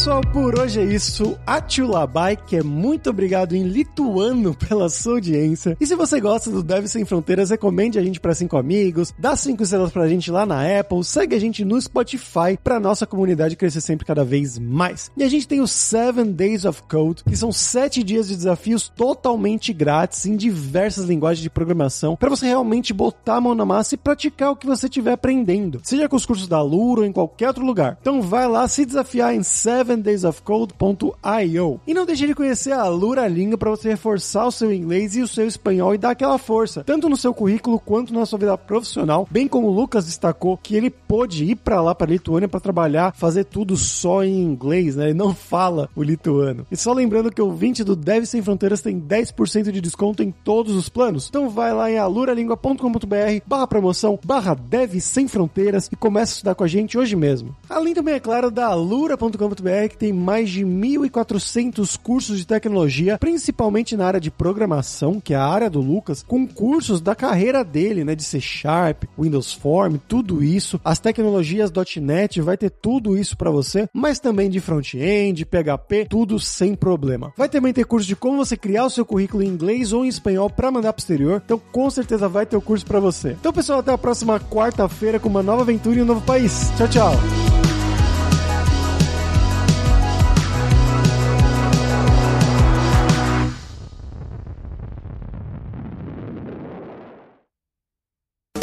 Pessoal, 0.00 0.22
por 0.32 0.58
hoje 0.58 0.80
é 0.80 0.84
isso. 0.84 1.38
Atulabai, 1.46 2.34
que 2.34 2.56
é 2.56 2.62
muito 2.62 3.10
obrigado 3.10 3.54
em 3.54 3.64
lituano 3.64 4.54
pela 4.54 4.88
sua 4.88 5.16
audiência. 5.16 5.76
E 5.78 5.86
se 5.86 5.94
você 5.94 6.18
gosta 6.18 6.50
do 6.50 6.62
Deve 6.62 6.88
Sem 6.88 7.04
Fronteiras, 7.04 7.50
recomende 7.50 7.98
a 7.98 8.02
gente 8.02 8.18
para 8.18 8.34
cinco 8.34 8.56
amigos, 8.56 9.12
dá 9.18 9.36
cinco 9.36 9.62
estrelas 9.62 9.92
pra 9.92 10.08
gente 10.08 10.30
lá 10.30 10.46
na 10.46 10.62
Apple, 10.80 11.04
segue 11.04 11.36
a 11.36 11.38
gente 11.38 11.66
no 11.66 11.78
Spotify 11.78 12.58
pra 12.64 12.80
nossa 12.80 13.06
comunidade 13.06 13.56
crescer 13.56 13.82
sempre 13.82 14.06
cada 14.06 14.24
vez 14.24 14.58
mais. 14.58 15.10
E 15.18 15.22
a 15.22 15.28
gente 15.28 15.46
tem 15.46 15.60
o 15.60 15.66
Seven 15.66 16.32
Days 16.32 16.64
of 16.64 16.82
Code, 16.84 17.22
que 17.22 17.36
são 17.36 17.52
sete 17.52 18.02
dias 18.02 18.26
de 18.26 18.36
desafios 18.36 18.88
totalmente 18.88 19.70
grátis 19.70 20.24
em 20.24 20.34
diversas 20.34 21.04
linguagens 21.04 21.42
de 21.42 21.50
programação 21.50 22.16
para 22.16 22.30
você 22.30 22.46
realmente 22.46 22.94
botar 22.94 23.36
a 23.36 23.40
mão 23.42 23.54
na 23.54 23.66
massa 23.66 23.96
e 23.96 23.98
praticar 23.98 24.52
o 24.52 24.56
que 24.56 24.66
você 24.66 24.86
estiver 24.86 25.12
aprendendo, 25.12 25.78
seja 25.82 26.08
com 26.08 26.16
os 26.16 26.24
cursos 26.24 26.48
da 26.48 26.62
Lura 26.62 27.02
ou 27.02 27.06
em 27.06 27.12
qualquer 27.12 27.48
outro 27.48 27.66
lugar. 27.66 27.98
Então 28.00 28.22
vai 28.22 28.48
lá 28.48 28.66
se 28.66 28.86
desafiar 28.86 29.34
em 29.34 29.42
Seven 29.42 29.89
7daysofcode.io. 29.90 31.80
E 31.86 31.94
não 31.94 32.06
deixe 32.06 32.26
de 32.26 32.34
conhecer 32.34 32.72
a 32.72 32.88
Lura 32.88 33.26
Língua 33.26 33.58
para 33.58 33.70
você 33.70 33.90
reforçar 33.90 34.46
o 34.46 34.52
seu 34.52 34.72
inglês 34.72 35.16
e 35.16 35.22
o 35.22 35.28
seu 35.28 35.46
espanhol 35.46 35.94
e 35.94 35.98
dar 35.98 36.10
aquela 36.10 36.38
força, 36.38 36.84
tanto 36.84 37.08
no 37.08 37.16
seu 37.16 37.32
currículo 37.34 37.78
quanto 37.78 38.12
na 38.14 38.26
sua 38.26 38.38
vida 38.38 38.56
profissional, 38.56 39.26
bem 39.30 39.48
como 39.48 39.68
o 39.68 39.72
Lucas 39.72 40.06
destacou 40.06 40.56
que 40.56 40.76
ele 40.76 40.90
pôde 40.90 41.44
ir 41.44 41.56
para 41.56 41.80
lá, 41.80 41.94
para 41.94 42.10
Lituânia, 42.10 42.48
para 42.48 42.60
trabalhar, 42.60 43.14
fazer 43.16 43.44
tudo 43.44 43.76
só 43.76 44.22
em 44.22 44.42
inglês, 44.42 44.96
né? 44.96 45.06
Ele 45.06 45.14
não 45.14 45.34
fala 45.34 45.88
o 45.94 46.02
lituano. 46.02 46.66
E 46.70 46.76
só 46.76 46.92
lembrando 46.92 47.32
que 47.32 47.42
o 47.42 47.50
20 47.50 47.84
do 47.84 47.96
Deve 47.96 48.26
Sem 48.26 48.42
Fronteiras 48.42 48.82
tem 48.82 49.00
10% 49.00 49.70
de 49.70 49.80
desconto 49.80 50.22
em 50.22 50.30
todos 50.30 50.74
os 50.74 50.88
planos. 50.88 51.28
Então 51.28 51.48
vai 51.48 51.72
lá 51.72 51.90
em 51.90 51.98
aluralingua.com.br 51.98 53.42
barra 53.46 53.66
promoção, 53.66 54.18
barra 54.24 54.54
Deve 54.54 55.00
Sem 55.00 55.26
Fronteiras 55.26 55.88
e 55.92 55.96
começa 55.96 56.32
a 56.32 56.34
estudar 56.34 56.54
com 56.54 56.64
a 56.64 56.68
gente 56.68 56.98
hoje 56.98 57.16
mesmo. 57.16 57.56
Além 57.68 57.94
também, 57.94 58.14
é 58.14 58.20
claro, 58.20 58.50
da 58.50 58.66
alura.com.br 58.66 59.79
que 59.88 59.96
tem 59.96 60.12
mais 60.12 60.50
de 60.50 60.64
1.400 60.64 61.98
cursos 61.98 62.38
de 62.38 62.46
tecnologia, 62.46 63.18
principalmente 63.18 63.96
na 63.96 64.06
área 64.06 64.20
de 64.20 64.30
programação, 64.30 65.20
que 65.20 65.34
é 65.34 65.36
a 65.36 65.46
área 65.46 65.70
do 65.70 65.80
Lucas, 65.80 66.24
com 66.26 66.46
cursos 66.46 67.00
da 67.00 67.14
carreira 67.14 67.64
dele, 67.64 68.04
né, 68.04 68.14
de 68.14 68.22
C 68.22 68.40
Sharp, 68.40 69.04
Windows 69.18 69.52
Form, 69.52 69.96
tudo 70.08 70.42
isso. 70.42 70.80
As 70.84 70.98
tecnologias 70.98 71.70
.NET 72.00 72.40
vai 72.40 72.56
ter 72.56 72.70
tudo 72.70 73.16
isso 73.16 73.36
para 73.36 73.50
você, 73.50 73.88
mas 73.92 74.18
também 74.18 74.50
de 74.50 74.60
front-end, 74.60 75.44
PHP, 75.44 76.06
tudo 76.08 76.38
sem 76.38 76.74
problema. 76.74 77.32
Vai 77.36 77.48
também 77.48 77.72
ter 77.72 77.84
curso 77.84 78.06
de 78.06 78.16
como 78.16 78.38
você 78.38 78.56
criar 78.56 78.84
o 78.84 78.90
seu 78.90 79.04
currículo 79.04 79.42
em 79.42 79.48
inglês 79.48 79.92
ou 79.92 80.04
em 80.04 80.08
espanhol 80.08 80.50
para 80.50 80.70
mandar 80.70 80.92
pro 80.92 81.00
exterior. 81.00 81.42
Então, 81.44 81.60
com 81.70 81.90
certeza 81.90 82.28
vai 82.28 82.46
ter 82.46 82.56
o 82.56 82.62
curso 82.62 82.86
para 82.86 83.00
você. 83.00 83.30
Então, 83.32 83.52
pessoal, 83.52 83.80
até 83.80 83.92
a 83.92 83.98
próxima 83.98 84.40
quarta-feira 84.40 85.18
com 85.18 85.28
uma 85.28 85.42
nova 85.42 85.62
aventura 85.62 85.98
em 85.98 86.02
um 86.02 86.06
novo 86.06 86.20
país. 86.22 86.70
Tchau, 86.76 86.88
tchau. 86.88 87.59